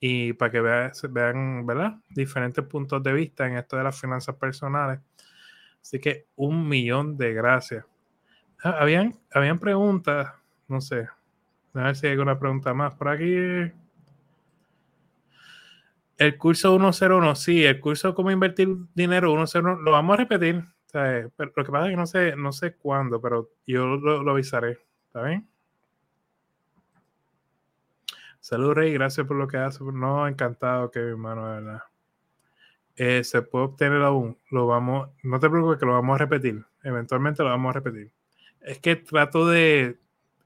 y 0.00 0.32
para 0.32 0.50
que 0.50 0.60
vean, 0.60 0.92
vean, 1.10 1.66
¿verdad? 1.66 1.98
Diferentes 2.10 2.64
puntos 2.64 3.00
de 3.02 3.12
vista 3.12 3.46
en 3.46 3.56
esto 3.56 3.76
de 3.76 3.84
las 3.84 4.00
finanzas 4.00 4.34
personales. 4.36 5.00
Así 5.86 6.00
que 6.00 6.26
un 6.34 6.68
millón 6.68 7.16
de 7.16 7.32
gracias. 7.32 7.84
Ah, 8.60 8.78
habían, 8.80 9.14
habían 9.32 9.60
preguntas, 9.60 10.32
no 10.66 10.80
sé. 10.80 11.06
A 11.74 11.80
ver 11.84 11.94
si 11.94 12.06
hay 12.06 12.14
alguna 12.14 12.40
pregunta 12.40 12.74
más 12.74 12.92
por 12.96 13.06
aquí. 13.06 13.36
El 16.18 16.38
curso 16.38 16.76
101, 16.76 17.36
sí, 17.36 17.64
el 17.64 17.78
curso 17.78 18.16
cómo 18.16 18.32
invertir 18.32 18.76
dinero 18.96 19.30
101, 19.30 19.76
lo 19.82 19.92
vamos 19.92 20.14
a 20.14 20.16
repetir. 20.16 20.64
Pero 20.90 21.52
lo 21.54 21.64
que 21.64 21.70
pasa 21.70 21.84
es 21.84 21.90
que 21.92 21.96
no 21.96 22.06
sé, 22.06 22.34
no 22.34 22.50
sé 22.50 22.74
cuándo, 22.74 23.20
pero 23.20 23.50
yo 23.64 23.86
lo, 23.86 24.28
avisaré. 24.28 24.80
¿Está 25.06 25.22
bien? 25.22 25.48
Salud, 28.40 28.72
Rey, 28.72 28.92
gracias 28.92 29.24
por 29.24 29.36
lo 29.36 29.46
que 29.46 29.58
hace. 29.58 29.84
No, 29.84 30.26
encantado, 30.26 30.90
que 30.90 30.98
hermano, 30.98 31.46
de 31.46 31.54
verdad. 31.60 31.82
Eh, 32.96 33.24
se 33.24 33.42
puede 33.42 33.66
obtener 33.66 34.02
aún. 34.02 34.38
Lo 34.50 34.66
vamos, 34.66 35.10
no 35.22 35.38
te 35.38 35.50
preocupes 35.50 35.78
que 35.78 35.86
lo 35.86 35.92
vamos 35.92 36.14
a 36.14 36.18
repetir. 36.18 36.64
Eventualmente 36.82 37.42
lo 37.42 37.50
vamos 37.50 37.70
a 37.70 37.72
repetir. 37.74 38.10
Es 38.62 38.78
que 38.78 38.96
trato 38.96 39.46
de, 39.46 39.98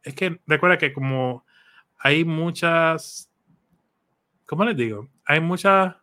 es 0.03 0.15
que 0.15 0.41
recuerda 0.47 0.79
que 0.79 0.93
como 0.93 1.45
hay 1.99 2.25
muchas, 2.25 3.31
¿cómo 4.47 4.65
les 4.65 4.77
digo? 4.77 5.09
Hay 5.25 5.41
muchas, 5.41 5.95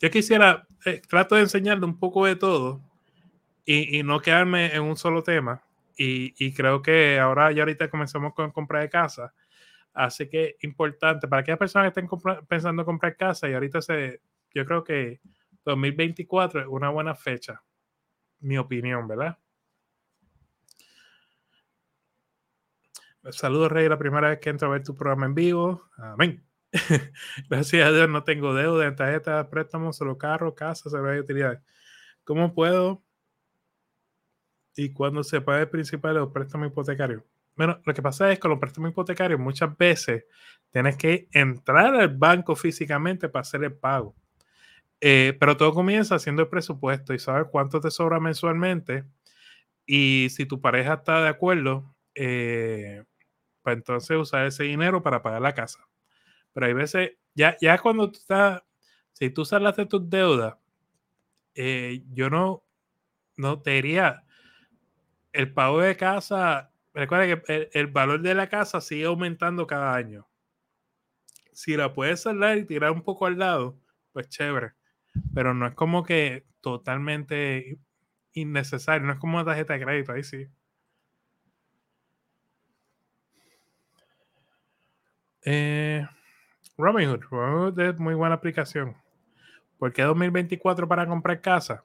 yo 0.00 0.10
quisiera, 0.10 0.66
eh, 0.84 1.00
trato 1.08 1.36
de 1.36 1.42
enseñarle 1.42 1.84
un 1.84 1.98
poco 1.98 2.26
de 2.26 2.36
todo 2.36 2.80
y, 3.64 3.98
y, 3.98 4.02
no 4.02 4.20
quedarme 4.20 4.74
en 4.74 4.82
un 4.82 4.96
solo 4.96 5.22
tema. 5.22 5.62
Y, 5.96 6.34
y 6.44 6.52
creo 6.52 6.82
que 6.82 7.18
ahora 7.18 7.52
ya 7.52 7.62
ahorita 7.62 7.88
comenzamos 7.88 8.34
con 8.34 8.50
compra 8.50 8.80
de 8.80 8.90
casa 8.90 9.32
Así 9.96 10.28
que 10.28 10.56
importante 10.60 11.26
para 11.26 11.40
aquellas 11.40 11.58
personas 11.58 11.90
que 11.90 12.00
estén 12.00 12.20
pensando 12.46 12.82
en 12.82 12.86
comprar 12.86 13.16
casa 13.16 13.48
y 13.48 13.54
ahorita 13.54 13.80
se, 13.80 14.20
yo 14.52 14.66
creo 14.66 14.84
que 14.84 15.22
2024 15.64 16.60
es 16.60 16.66
una 16.66 16.90
buena 16.90 17.14
fecha, 17.14 17.62
mi 18.40 18.58
opinión, 18.58 19.08
¿verdad? 19.08 19.38
Saludos, 23.30 23.72
Rey, 23.72 23.88
la 23.88 23.96
primera 23.96 24.28
vez 24.28 24.38
que 24.38 24.50
entro 24.50 24.68
a 24.68 24.72
ver 24.72 24.82
tu 24.82 24.94
programa 24.94 25.24
en 25.24 25.34
vivo. 25.34 25.88
Amén. 25.96 26.44
Gracias 27.48 27.88
a 27.88 27.90
Dios 27.90 28.10
no 28.10 28.22
tengo 28.22 28.52
deuda 28.52 28.86
en 28.86 28.96
tarjeta 28.96 29.38
de 29.38 29.44
préstamo, 29.48 29.94
solo 29.94 30.18
carro, 30.18 30.54
casa, 30.54 30.90
servicio 30.90 31.14
de 31.14 31.20
utilidades. 31.20 31.60
¿Cómo 32.22 32.52
puedo? 32.52 33.02
¿Y 34.76 34.92
cuándo 34.92 35.24
se 35.24 35.40
paga 35.40 35.60
el 35.60 35.70
principal 35.70 36.18
o 36.18 36.30
préstamo 36.30 36.66
hipotecario? 36.66 37.24
Bueno, 37.56 37.80
lo 37.84 37.94
que 37.94 38.02
pasa 38.02 38.30
es 38.30 38.36
que 38.38 38.40
con 38.42 38.50
los 38.50 38.60
préstamos 38.60 38.90
hipotecarios 38.90 39.40
muchas 39.40 39.76
veces 39.78 40.24
tienes 40.70 40.96
que 40.96 41.28
entrar 41.32 41.94
al 41.94 42.08
banco 42.16 42.54
físicamente 42.54 43.28
para 43.28 43.40
hacer 43.42 43.64
el 43.64 43.74
pago. 43.74 44.14
Eh, 45.00 45.36
pero 45.40 45.56
todo 45.56 45.74
comienza 45.74 46.16
haciendo 46.16 46.42
el 46.42 46.48
presupuesto 46.48 47.14
y 47.14 47.18
saber 47.18 47.48
cuánto 47.50 47.80
te 47.80 47.90
sobra 47.90 48.20
mensualmente. 48.20 49.04
Y 49.86 50.28
si 50.30 50.46
tu 50.46 50.60
pareja 50.60 50.94
está 50.94 51.22
de 51.22 51.28
acuerdo, 51.28 51.94
eh, 52.14 53.04
pues 53.62 53.76
entonces 53.76 54.16
usar 54.18 54.46
ese 54.46 54.64
dinero 54.64 55.02
para 55.02 55.22
pagar 55.22 55.42
la 55.42 55.54
casa. 55.54 55.80
Pero 56.54 56.66
hay 56.66 56.74
veces, 56.74 57.12
ya, 57.34 57.56
ya 57.60 57.78
cuando 57.78 58.10
tú 58.10 58.18
estás, 58.20 58.62
si 59.12 59.30
tú 59.30 59.44
salaste 59.44 59.86
tus 59.86 60.08
deudas, 60.10 60.56
eh, 61.54 62.04
yo 62.12 62.30
no, 62.30 62.64
no 63.36 63.60
te 63.62 63.72
diría, 63.72 64.24
el 65.32 65.52
pago 65.52 65.80
de 65.80 65.96
casa 65.96 66.72
recuerda 66.96 67.42
que 67.42 67.70
el, 67.72 67.88
valor 67.88 68.22
de 68.22 68.34
la 68.34 68.48
casa 68.48 68.80
sigue 68.80 69.04
aumentando 69.04 69.66
cada 69.66 69.94
año. 69.94 70.26
Si 71.52 71.76
la 71.76 71.92
puedes 71.92 72.22
saldar 72.22 72.58
y 72.58 72.64
tirar 72.64 72.90
un 72.92 73.02
poco 73.02 73.26
al 73.26 73.38
lado, 73.38 73.78
pues 74.12 74.28
chévere. 74.28 74.72
pero 75.34 75.54
no 75.54 75.66
es 75.66 75.74
como 75.74 76.02
que 76.04 76.46
totalmente 76.60 77.78
innecesario, 78.32 79.06
no 79.06 79.12
es 79.14 79.18
como 79.18 79.36
una 79.36 79.46
tarjeta 79.46 79.74
de 79.74 79.84
crédito, 79.84 80.12
ahí 80.12 80.24
sí. 80.24 80.46
Eh, 85.44 86.06
Robinhood, 86.76 87.20
Robinhood 87.30 87.80
es 87.80 87.98
muy 87.98 88.14
buena 88.14 88.34
aplicación. 88.34 88.96
¿Por 89.78 89.92
qué 89.92 90.02
2024 90.02 90.88
para 90.88 91.06
comprar 91.06 91.40
casa? 91.40 91.84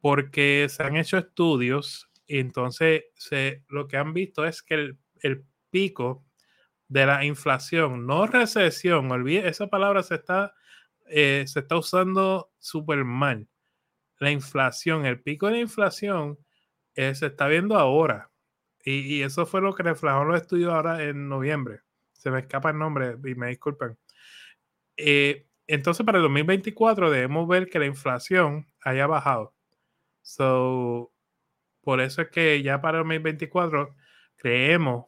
Porque 0.00 0.66
se 0.68 0.82
han 0.82 0.96
hecho 0.96 1.18
estudios 1.18 2.05
entonces 2.28 3.04
se, 3.14 3.64
lo 3.68 3.88
que 3.88 3.96
han 3.96 4.12
visto 4.12 4.44
es 4.44 4.62
que 4.62 4.74
el, 4.74 4.98
el 5.20 5.44
pico 5.70 6.26
de 6.88 7.06
la 7.06 7.24
inflación, 7.24 8.06
no 8.06 8.26
recesión, 8.26 9.10
olvide, 9.10 9.48
esa 9.48 9.66
palabra 9.68 10.02
se 10.02 10.16
está, 10.16 10.54
eh, 11.06 11.44
se 11.46 11.60
está 11.60 11.76
usando 11.76 12.50
súper 12.58 13.04
mal. 13.04 13.48
La 14.18 14.30
inflación, 14.30 15.04
el 15.04 15.20
pico 15.20 15.46
de 15.46 15.52
la 15.52 15.58
inflación 15.60 16.38
eh, 16.94 17.14
se 17.14 17.26
está 17.26 17.48
viendo 17.48 17.76
ahora. 17.76 18.30
Y, 18.84 19.22
eso 19.22 19.46
fue 19.46 19.60
lo 19.60 19.74
que 19.74 19.82
reflejó 19.82 20.24
los 20.24 20.40
estudios 20.40 20.72
ahora 20.72 21.02
en 21.02 21.28
noviembre. 21.28 21.80
Se 22.12 22.30
me 22.30 22.40
escapa 22.40 22.70
el 22.70 22.78
nombre 22.78 23.16
y 23.24 23.34
me 23.34 23.48
disculpen. 23.48 23.98
Eh, 24.96 25.48
entonces, 25.66 26.06
para 26.06 26.18
el 26.18 26.22
2024 26.22 27.10
debemos 27.10 27.48
ver 27.48 27.68
que 27.68 27.80
la 27.80 27.86
inflación 27.86 28.66
haya 28.82 29.08
bajado. 29.08 29.54
So, 30.22 31.12
por 31.86 32.00
eso 32.00 32.20
es 32.20 32.30
que 32.30 32.60
ya 32.64 32.80
para 32.80 32.98
el 32.98 33.04
2024 33.04 33.94
creemos 34.34 35.04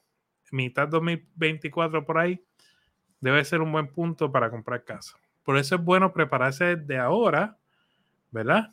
mitad 0.53 0.87
2024 0.87 2.07
por 2.07 2.19
ahí, 2.19 2.41
debe 3.19 3.45
ser 3.45 3.63
un 3.63 3.73
buen 3.73 3.89
punto 3.89 4.31
para 4.31 4.49
comprar 4.49 4.85
casa. 4.85 5.19
Por 5.43 5.59
eso 5.59 5.75
es 5.75 5.83
bueno 5.83 6.13
prepararse 6.13 6.77
de 6.77 6.97
ahora, 6.97 7.59
¿verdad? 8.31 8.73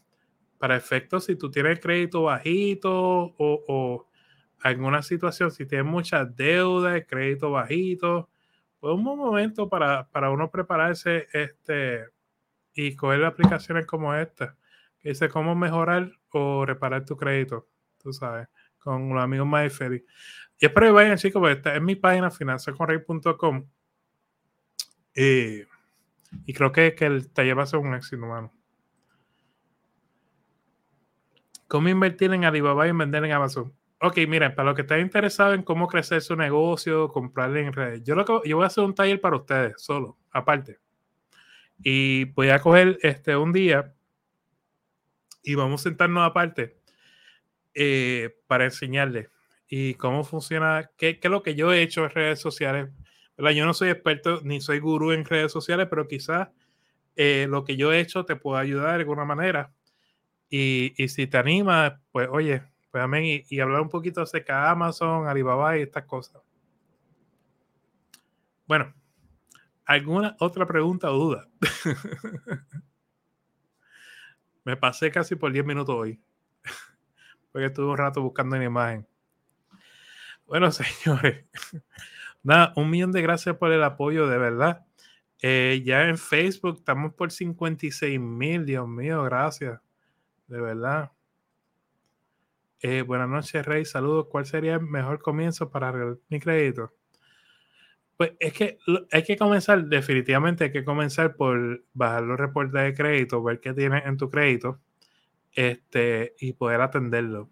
Para 0.59 0.75
efectos 0.75 1.25
si 1.25 1.35
tú 1.35 1.49
tienes 1.49 1.79
crédito 1.79 2.21
bajito 2.21 2.93
o, 2.93 3.33
o 3.39 4.07
alguna 4.59 5.01
situación, 5.01 5.49
si 5.49 5.65
tienes 5.65 5.87
mucha 5.87 6.25
deuda, 6.25 7.03
crédito 7.05 7.49
bajito, 7.49 8.29
pues 8.79 8.93
un 8.93 9.03
buen 9.03 9.17
momento 9.17 9.67
para, 9.67 10.07
para 10.11 10.29
uno 10.29 10.51
prepararse 10.51 11.25
este, 11.33 12.05
y 12.75 12.95
coger 12.95 13.25
aplicaciones 13.25 13.87
como 13.87 14.13
esta, 14.13 14.55
que 14.99 15.09
dice 15.09 15.27
cómo 15.27 15.55
mejorar 15.55 16.11
o 16.29 16.67
reparar 16.67 17.03
tu 17.03 17.17
crédito, 17.17 17.67
tú 18.05 18.13
sabes, 18.13 18.47
con 18.77 19.09
los 19.09 19.23
amigos 19.23 19.47
MyFerry. 19.47 20.05
Y 20.59 20.65
espero 20.67 20.87
que 20.87 20.91
vayan, 20.91 21.17
chicos, 21.17 21.39
porque 21.39 21.55
está 21.55 21.75
en 21.75 21.83
mi 21.83 21.95
página 21.95 22.29
finanzaconrey.com. 22.29 23.67
y 25.15 26.53
creo 26.53 26.71
que, 26.71 26.93
que, 26.93 27.05
el 27.07 27.31
taller 27.31 27.57
va 27.57 27.63
a 27.63 27.65
ser 27.65 27.79
un 27.79 27.95
éxito, 27.95 28.25
mano. 28.25 28.53
¿Cómo 31.67 31.89
invertir 31.89 32.31
en 32.31 32.45
Alibaba 32.45 32.87
y 32.87 32.91
vender 32.91 33.25
en 33.25 33.31
Amazon? 33.31 33.73
Ok, 33.99 34.17
miren, 34.27 34.53
para 34.53 34.67
los 34.67 34.75
que 34.75 34.83
estén 34.83 34.99
interesados 34.99 35.55
en 35.55 35.63
cómo 35.63 35.87
crecer 35.87 36.21
su 36.21 36.35
negocio, 36.35 37.09
comprarle 37.09 37.61
en 37.61 37.73
redes, 37.73 38.03
yo, 38.03 38.13
lo 38.13 38.23
que, 38.23 38.47
yo 38.47 38.57
voy 38.57 38.65
a 38.65 38.67
hacer 38.67 38.83
un 38.83 38.93
taller 38.93 39.19
para 39.19 39.37
ustedes, 39.37 39.81
solo, 39.81 40.19
aparte. 40.31 40.77
Y 41.79 42.25
voy 42.25 42.49
a 42.49 42.59
coger 42.59 42.99
este 43.01 43.35
un 43.35 43.51
día 43.51 43.95
y 45.41 45.55
vamos 45.55 45.81
a 45.81 45.83
sentarnos 45.85 46.23
aparte 46.23 46.84
eh, 47.75 48.35
para 48.47 48.65
enseñarles 48.65 49.29
y 49.67 49.95
cómo 49.95 50.23
funciona, 50.23 50.89
qué, 50.97 51.19
qué, 51.19 51.27
es 51.27 51.31
lo 51.31 51.43
que 51.43 51.55
yo 51.55 51.73
he 51.73 51.81
hecho 51.81 52.03
en 52.03 52.11
redes 52.11 52.39
sociales. 52.39 52.89
Yo 53.37 53.65
no 53.65 53.73
soy 53.73 53.89
experto 53.89 54.39
ni 54.43 54.61
soy 54.61 54.79
gurú 54.79 55.11
en 55.11 55.25
redes 55.25 55.51
sociales, 55.51 55.87
pero 55.89 56.07
quizás 56.07 56.49
eh, 57.15 57.47
lo 57.49 57.63
que 57.63 57.75
yo 57.75 57.91
he 57.91 57.99
hecho 57.99 58.25
te 58.25 58.35
pueda 58.35 58.61
ayudar 58.61 58.89
de 58.89 59.01
alguna 59.01 59.25
manera. 59.25 59.73
Y, 60.49 60.93
y 60.97 61.09
si 61.09 61.27
te 61.27 61.37
anima, 61.37 62.01
pues 62.11 62.29
oye, 62.31 62.63
pues 62.91 63.03
amén, 63.03 63.25
y, 63.25 63.43
y, 63.49 63.59
hablar 63.59 63.81
un 63.81 63.89
poquito 63.89 64.21
acerca 64.21 64.61
de 64.61 64.69
Amazon, 64.69 65.27
Alibaba 65.27 65.77
y 65.77 65.81
estas 65.81 66.05
cosas. 66.05 66.41
Bueno, 68.67 68.93
¿alguna 69.85 70.35
otra 70.39 70.65
pregunta 70.65 71.11
o 71.11 71.17
duda? 71.17 71.47
Me 74.63 74.77
pasé 74.77 75.11
casi 75.11 75.35
por 75.35 75.51
10 75.51 75.65
minutos 75.65 75.95
hoy, 75.95 76.19
porque 77.55 77.67
estuve 77.67 77.89
un 77.89 77.97
rato 77.97 78.21
buscando 78.21 78.57
una 78.57 78.65
imagen. 78.65 79.07
Bueno, 80.45 80.71
señores, 80.73 81.45
nada, 82.43 82.73
un 82.75 82.89
millón 82.89 83.13
de 83.13 83.21
gracias 83.21 83.55
por 83.55 83.71
el 83.71 83.81
apoyo, 83.81 84.27
de 84.27 84.37
verdad. 84.37 84.85
Eh, 85.41 85.81
ya 85.85 86.03
en 86.03 86.17
Facebook 86.17 86.79
estamos 86.79 87.13
por 87.13 87.31
56 87.31 88.19
mil, 88.19 88.65
Dios 88.65 88.85
mío, 88.89 89.23
gracias, 89.23 89.79
de 90.47 90.59
verdad. 90.59 91.13
Eh, 92.81 93.03
buenas 93.03 93.29
noches, 93.29 93.65
Rey, 93.65 93.85
saludos. 93.85 94.27
¿Cuál 94.29 94.45
sería 94.45 94.73
el 94.73 94.81
mejor 94.81 95.21
comienzo 95.21 95.71
para 95.71 95.93
mi 96.27 96.41
crédito? 96.41 96.91
Pues 98.17 98.33
es 98.37 98.51
que 98.51 98.79
hay 99.13 99.23
que 99.23 99.37
comenzar, 99.37 99.85
definitivamente 99.85 100.65
hay 100.65 100.71
que 100.73 100.83
comenzar 100.83 101.37
por 101.37 101.85
bajar 101.93 102.23
los 102.23 102.37
reportes 102.37 102.83
de 102.83 102.93
crédito, 102.93 103.41
ver 103.41 103.61
qué 103.61 103.73
tienes 103.73 104.05
en 104.05 104.17
tu 104.17 104.29
crédito 104.29 104.81
este, 105.55 106.35
y 106.39 106.53
poder 106.53 106.81
atenderlo. 106.81 107.49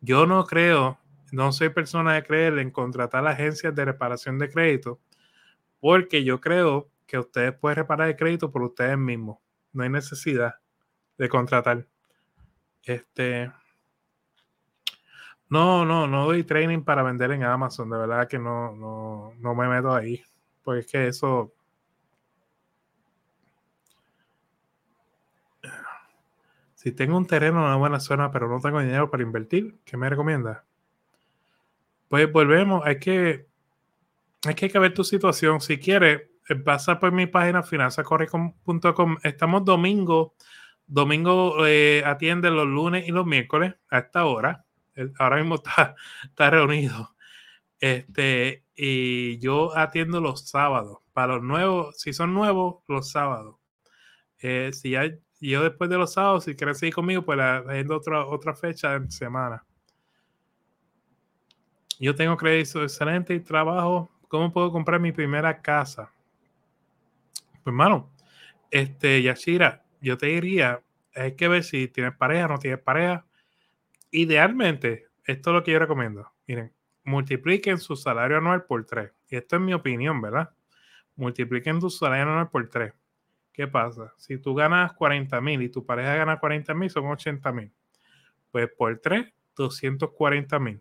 Yo 0.00 0.26
no 0.26 0.44
creo 0.44 0.98
no 1.30 1.52
soy 1.52 1.68
persona 1.68 2.14
de 2.14 2.22
creer 2.22 2.58
en 2.58 2.70
contratar 2.70 3.26
agencias 3.26 3.74
de 3.74 3.84
reparación 3.84 4.38
de 4.38 4.50
crédito, 4.50 5.00
porque 5.80 6.24
yo 6.24 6.40
creo 6.40 6.90
que 7.06 7.18
ustedes 7.18 7.52
pueden 7.54 7.76
reparar 7.76 8.08
el 8.08 8.16
crédito 8.16 8.50
por 8.50 8.62
ustedes 8.62 8.96
mismos. 8.98 9.38
No 9.72 9.82
hay 9.82 9.90
necesidad 9.90 10.54
de 11.18 11.28
contratar. 11.28 11.86
Este. 12.82 13.52
No, 15.50 15.84
no, 15.84 16.06
no 16.06 16.26
doy 16.26 16.44
training 16.44 16.82
para 16.82 17.02
vender 17.02 17.32
en 17.32 17.42
Amazon. 17.42 17.90
De 17.90 17.98
verdad 17.98 18.28
que 18.28 18.38
no, 18.38 18.74
no, 18.74 19.32
no 19.38 19.54
me 19.54 19.68
meto 19.68 19.94
ahí. 19.94 20.22
Porque 20.62 20.80
es 20.80 20.86
que 20.86 21.08
eso. 21.08 21.54
Si 26.88 26.92
tengo 26.92 27.18
un 27.18 27.26
terreno 27.26 27.58
en 27.58 27.66
una 27.66 27.76
buena 27.76 28.00
zona, 28.00 28.30
pero 28.30 28.48
no 28.48 28.60
tengo 28.60 28.80
dinero 28.80 29.10
para 29.10 29.22
invertir, 29.22 29.78
¿qué 29.84 29.98
me 29.98 30.08
recomienda? 30.08 30.64
Pues 32.08 32.32
volvemos, 32.32 32.80
hay 32.86 32.98
que, 32.98 33.46
hay 34.46 34.54
que 34.54 34.78
ver 34.78 34.94
tu 34.94 35.04
situación. 35.04 35.60
Si 35.60 35.76
quieres, 35.78 36.30
eh, 36.48 36.54
pasa 36.54 36.98
por 36.98 37.12
mi 37.12 37.26
página 37.26 37.62
finanzacorrecom.com. 37.62 39.18
Estamos 39.22 39.66
domingo. 39.66 40.34
Domingo 40.86 41.66
eh, 41.66 42.02
atiende 42.06 42.50
los 42.50 42.66
lunes 42.66 43.06
y 43.06 43.10
los 43.12 43.26
miércoles 43.26 43.74
a 43.90 43.98
esta 43.98 44.24
hora. 44.24 44.64
ahora 45.18 45.36
mismo 45.36 45.56
está, 45.56 45.94
está 46.24 46.48
reunido. 46.48 47.14
Este, 47.80 48.64
y 48.74 49.38
yo 49.40 49.76
atiendo 49.76 50.22
los 50.22 50.48
sábados. 50.48 51.00
Para 51.12 51.34
los 51.34 51.42
nuevos, 51.42 52.00
si 52.00 52.14
son 52.14 52.32
nuevos, 52.32 52.76
los 52.88 53.10
sábados. 53.10 53.56
Eh, 54.38 54.70
si 54.72 54.92
ya, 54.92 55.02
yo 55.40 55.62
después 55.62 55.88
de 55.90 55.98
los 55.98 56.12
sábados, 56.12 56.44
si 56.44 56.56
quieres 56.56 56.78
seguir 56.78 56.94
conmigo, 56.94 57.22
pues 57.22 57.38
haciendo 57.38 57.96
otra, 57.96 58.26
otra 58.26 58.54
fecha 58.54 58.94
en 58.94 59.10
semana 59.10 59.64
yo 62.00 62.14
tengo 62.14 62.36
crédito 62.36 62.82
excelente 62.82 63.34
y 63.34 63.40
trabajo. 63.40 64.10
¿Cómo 64.28 64.52
puedo 64.52 64.70
comprar 64.70 65.00
mi 65.00 65.12
primera 65.12 65.60
casa? 65.60 66.12
Pues, 67.52 67.66
hermano, 67.66 68.10
este, 68.70 69.22
Yashira, 69.22 69.84
yo 70.00 70.16
te 70.16 70.26
diría, 70.26 70.82
hay 71.14 71.34
que 71.34 71.48
ver 71.48 71.64
si 71.64 71.88
tienes 71.88 72.14
pareja 72.16 72.46
o 72.46 72.48
no 72.48 72.58
tienes 72.58 72.80
pareja. 72.80 73.26
Idealmente, 74.10 75.06
esto 75.24 75.50
es 75.50 75.54
lo 75.54 75.64
que 75.64 75.72
yo 75.72 75.78
recomiendo. 75.78 76.30
Miren, 76.46 76.72
multipliquen 77.04 77.78
su 77.78 77.96
salario 77.96 78.38
anual 78.38 78.64
por 78.64 78.84
tres. 78.84 79.12
Y 79.28 79.36
esto 79.36 79.56
es 79.56 79.62
mi 79.62 79.74
opinión, 79.74 80.20
¿verdad? 80.20 80.50
Multipliquen 81.16 81.80
tu 81.80 81.90
salario 81.90 82.24
anual 82.24 82.48
por 82.48 82.68
tres. 82.68 82.92
¿Qué 83.58 83.66
pasa? 83.66 84.14
Si 84.16 84.38
tú 84.38 84.54
ganas 84.54 84.92
40 84.92 85.40
mil 85.40 85.60
y 85.62 85.68
tu 85.68 85.84
pareja 85.84 86.14
gana 86.14 86.38
40 86.38 86.74
mil, 86.74 86.88
son 86.88 87.06
80 87.06 87.50
mil. 87.50 87.72
Pues 88.52 88.68
por 88.78 88.96
tres, 89.00 89.34
240 89.56 90.60
mil. 90.60 90.80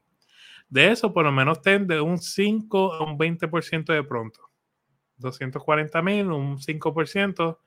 De 0.69 0.91
eso, 0.91 1.11
por 1.11 1.25
lo 1.25 1.32
menos 1.32 1.59
ten 1.63 1.88
de 1.88 1.99
un 1.99 2.19
5 2.19 2.93
a 2.93 3.03
un 3.03 3.17
20% 3.17 3.91
de 3.91 4.03
pronto. 4.03 4.51
240 5.15 6.01
mil, 6.03 6.28
un 6.28 6.59
5%. 6.59 7.57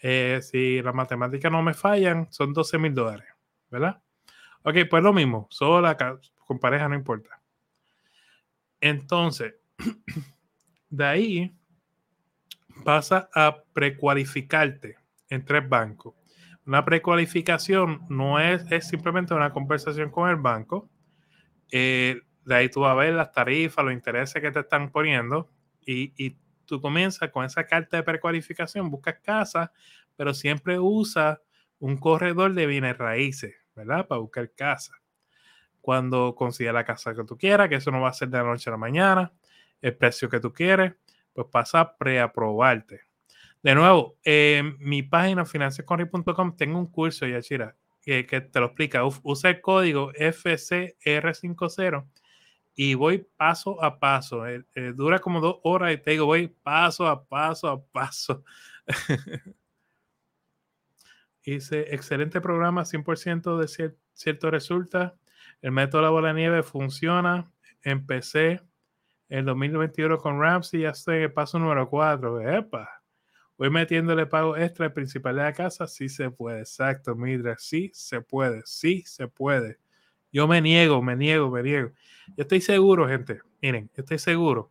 Eh, 0.00 0.40
si 0.42 0.82
las 0.82 0.92
matemáticas 0.96 1.52
no 1.52 1.62
me 1.62 1.72
fallan, 1.72 2.26
son 2.32 2.52
12 2.52 2.76
mil 2.78 2.92
dólares, 2.92 3.28
¿verdad? 3.70 4.02
Ok, 4.64 4.78
pues 4.90 5.00
lo 5.00 5.12
mismo, 5.12 5.46
sola, 5.48 5.96
con 6.44 6.58
pareja, 6.58 6.88
no 6.88 6.96
importa. 6.96 7.40
Entonces, 8.80 9.54
de 10.90 11.04
ahí 11.04 11.56
pasa 12.84 13.28
a 13.34 13.62
precualificarte 13.72 14.96
en 15.28 15.44
tres 15.44 15.68
bancos. 15.68 16.14
Una 16.66 16.84
precualificación 16.84 18.06
no 18.08 18.40
es, 18.40 18.64
es 18.70 18.88
simplemente 18.88 19.34
una 19.34 19.52
conversación 19.52 20.10
con 20.10 20.28
el 20.28 20.36
banco. 20.36 20.88
Eh, 21.70 22.20
de 22.44 22.54
ahí 22.54 22.68
tú 22.68 22.80
vas 22.80 22.92
a 22.92 22.94
ver 22.94 23.14
las 23.14 23.32
tarifas, 23.32 23.84
los 23.84 23.94
intereses 23.94 24.40
que 24.40 24.50
te 24.50 24.60
están 24.60 24.90
poniendo 24.90 25.50
y, 25.84 26.12
y 26.16 26.36
tú 26.64 26.80
comienzas 26.80 27.30
con 27.30 27.44
esa 27.44 27.66
carta 27.66 27.96
de 27.96 28.02
precualificación, 28.02 28.90
buscas 28.90 29.20
casa 29.22 29.72
pero 30.16 30.34
siempre 30.34 30.78
usa 30.78 31.40
un 31.78 31.98
corredor 31.98 32.54
de 32.54 32.66
bienes 32.66 32.96
raíces, 32.96 33.54
¿verdad? 33.74 34.06
Para 34.08 34.20
buscar 34.20 34.50
casa. 34.52 34.94
Cuando 35.80 36.34
consiga 36.34 36.72
la 36.72 36.84
casa 36.84 37.14
que 37.14 37.22
tú 37.24 37.36
quieras, 37.36 37.68
que 37.68 37.76
eso 37.76 37.90
no 37.90 38.00
va 38.00 38.08
a 38.08 38.14
ser 38.14 38.28
de 38.28 38.38
la 38.38 38.44
noche 38.44 38.70
a 38.70 38.72
la 38.72 38.78
mañana, 38.78 39.32
el 39.80 39.94
precio 39.96 40.28
que 40.28 40.40
tú 40.40 40.52
quieres, 40.52 40.94
pues 41.36 41.46
pasa 41.52 41.80
a 41.80 41.96
preaprobarte. 41.96 43.02
De 43.62 43.74
nuevo, 43.74 44.16
en 44.24 44.76
mi 44.78 45.02
página 45.02 45.44
financiasconri.com 45.44 46.56
tengo 46.56 46.78
un 46.78 46.86
curso, 46.86 47.26
Yachira, 47.26 47.76
que, 48.00 48.26
que 48.26 48.40
te 48.40 48.60
lo 48.60 48.66
explica. 48.66 49.02
Usa 49.04 49.50
el 49.50 49.60
código 49.60 50.12
FCR50 50.12 52.06
y 52.76 52.94
voy 52.94 53.26
paso 53.36 53.82
a 53.82 53.98
paso. 53.98 54.46
Eh, 54.46 54.64
eh, 54.74 54.92
dura 54.94 55.18
como 55.18 55.40
dos 55.40 55.56
horas 55.64 55.94
y 55.94 55.96
te 55.96 56.12
digo, 56.12 56.26
voy 56.26 56.48
paso 56.48 57.06
a 57.06 57.24
paso 57.24 57.68
a 57.68 57.82
paso. 57.82 58.44
Dice, 61.44 61.94
excelente 61.94 62.40
programa, 62.40 62.84
100% 62.84 63.58
de 63.58 63.94
cierto 64.12 64.50
resulta. 64.50 65.16
El 65.62 65.72
método 65.72 66.02
de 66.02 66.04
la 66.04 66.10
bola 66.10 66.28
de 66.28 66.34
nieve 66.34 66.62
funciona. 66.62 67.50
Empecé 67.82 68.60
el 69.28 69.44
2021 69.44 70.18
con 70.18 70.40
Ramsey, 70.40 70.82
ya 70.82 70.90
estoy 70.90 71.16
en 71.16 71.22
el 71.22 71.32
paso 71.32 71.58
número 71.58 71.88
4. 71.88 72.40
Epa. 72.40 73.02
Voy 73.58 73.70
metiéndole 73.70 74.26
pago 74.26 74.56
extra 74.56 74.86
al 74.86 74.92
principal 74.92 75.36
de 75.36 75.42
la 75.42 75.52
casa. 75.52 75.86
Sí 75.86 76.08
se 76.08 76.30
puede. 76.30 76.60
Exacto, 76.60 77.14
Midra. 77.14 77.56
Sí 77.58 77.90
se 77.94 78.20
puede. 78.20 78.62
Sí 78.64 79.02
se 79.06 79.28
puede. 79.28 79.78
Yo 80.32 80.46
me 80.46 80.60
niego, 80.60 81.02
me 81.02 81.16
niego, 81.16 81.50
me 81.50 81.62
niego. 81.62 81.90
Yo 82.28 82.42
estoy 82.42 82.60
seguro, 82.60 83.08
gente. 83.08 83.40
Miren, 83.62 83.90
estoy 83.94 84.18
seguro 84.18 84.70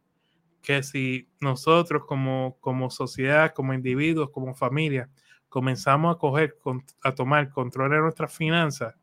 que 0.61 0.83
si 0.83 1.29
nosotros 1.41 2.05
como, 2.05 2.57
como 2.59 2.89
sociedad, 2.89 3.53
como 3.53 3.73
individuos, 3.73 4.29
como 4.31 4.55
familia, 4.55 5.09
comenzamos 5.49 6.15
a 6.15 6.19
coger, 6.19 6.57
a 7.03 7.13
tomar 7.13 7.49
control 7.49 7.91
de 7.91 7.99
nuestras 7.99 8.35
finanzas, 8.35 8.95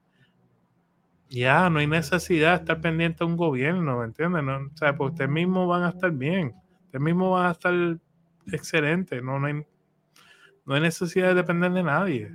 ya 1.32 1.70
no 1.70 1.78
hay 1.78 1.86
necesidad 1.86 2.50
de 2.50 2.56
estar 2.56 2.80
pendiente 2.80 3.24
a 3.24 3.26
un 3.26 3.36
gobierno, 3.38 3.98
¿me 4.00 4.04
entiendes? 4.04 4.44
No, 4.44 4.56
o 4.56 4.76
sea, 4.76 4.94
pues 4.94 5.12
ustedes 5.12 5.30
mismos 5.30 5.66
van 5.66 5.84
a 5.84 5.88
estar 5.88 6.10
bien, 6.12 6.54
ustedes 6.84 7.02
mismos 7.02 7.32
van 7.32 7.46
a 7.46 7.52
estar 7.52 7.74
excelentes, 8.52 9.22
no, 9.22 9.38
no, 9.38 9.46
hay, 9.46 9.54
no 10.66 10.74
hay 10.74 10.80
necesidad 10.82 11.28
de 11.28 11.34
depender 11.36 11.72
de 11.72 11.82
nadie. 11.82 12.30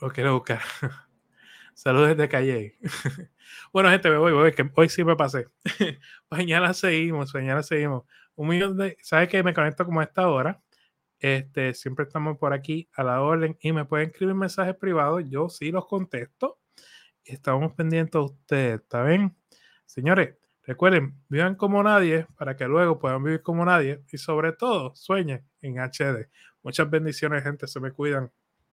Lo 0.00 0.10
quiero 0.10 0.34
buscar. 0.34 0.60
Saludos 1.74 2.08
desde 2.08 2.28
Calle. 2.28 2.78
bueno, 3.72 3.90
gente, 3.90 4.10
me 4.10 4.16
voy, 4.16 4.32
voy, 4.32 4.52
que 4.52 4.68
hoy 4.74 4.88
sí 4.88 5.04
me 5.04 5.14
pasé. 5.14 5.46
mañana 6.30 6.74
seguimos, 6.74 7.32
mañana 7.32 7.62
seguimos. 7.62 8.04
Un 8.34 8.48
millón 8.48 8.76
de. 8.76 8.96
¿Sabes 9.02 9.28
que 9.28 9.42
me 9.42 9.54
conecto 9.54 9.84
como 9.84 10.00
a 10.00 10.04
esta 10.04 10.28
hora? 10.28 10.60
Este, 11.26 11.72
siempre 11.72 12.04
estamos 12.04 12.36
por 12.36 12.52
aquí 12.52 12.90
a 12.92 13.02
la 13.02 13.22
orden 13.22 13.56
y 13.62 13.72
me 13.72 13.86
pueden 13.86 14.10
escribir 14.10 14.34
mensajes 14.34 14.76
privados. 14.76 15.22
Yo 15.26 15.48
sí 15.48 15.70
los 15.70 15.86
contesto. 15.86 16.58
Estamos 17.24 17.72
pendientes 17.72 18.16
a 18.16 18.20
ustedes, 18.24 18.82
¿está 18.82 19.02
bien? 19.04 19.34
Señores, 19.86 20.36
recuerden, 20.64 21.18
vivan 21.30 21.54
como 21.54 21.82
nadie 21.82 22.26
para 22.36 22.58
que 22.58 22.66
luego 22.66 22.98
puedan 22.98 23.24
vivir 23.24 23.40
como 23.40 23.64
nadie 23.64 24.04
y 24.12 24.18
sobre 24.18 24.52
todo 24.52 24.94
sueñen 24.94 25.48
en 25.62 25.78
HD. 25.78 26.28
Muchas 26.62 26.90
bendiciones, 26.90 27.42
gente. 27.42 27.68
Se 27.68 27.80
me 27.80 27.90
cuidan. 27.90 28.30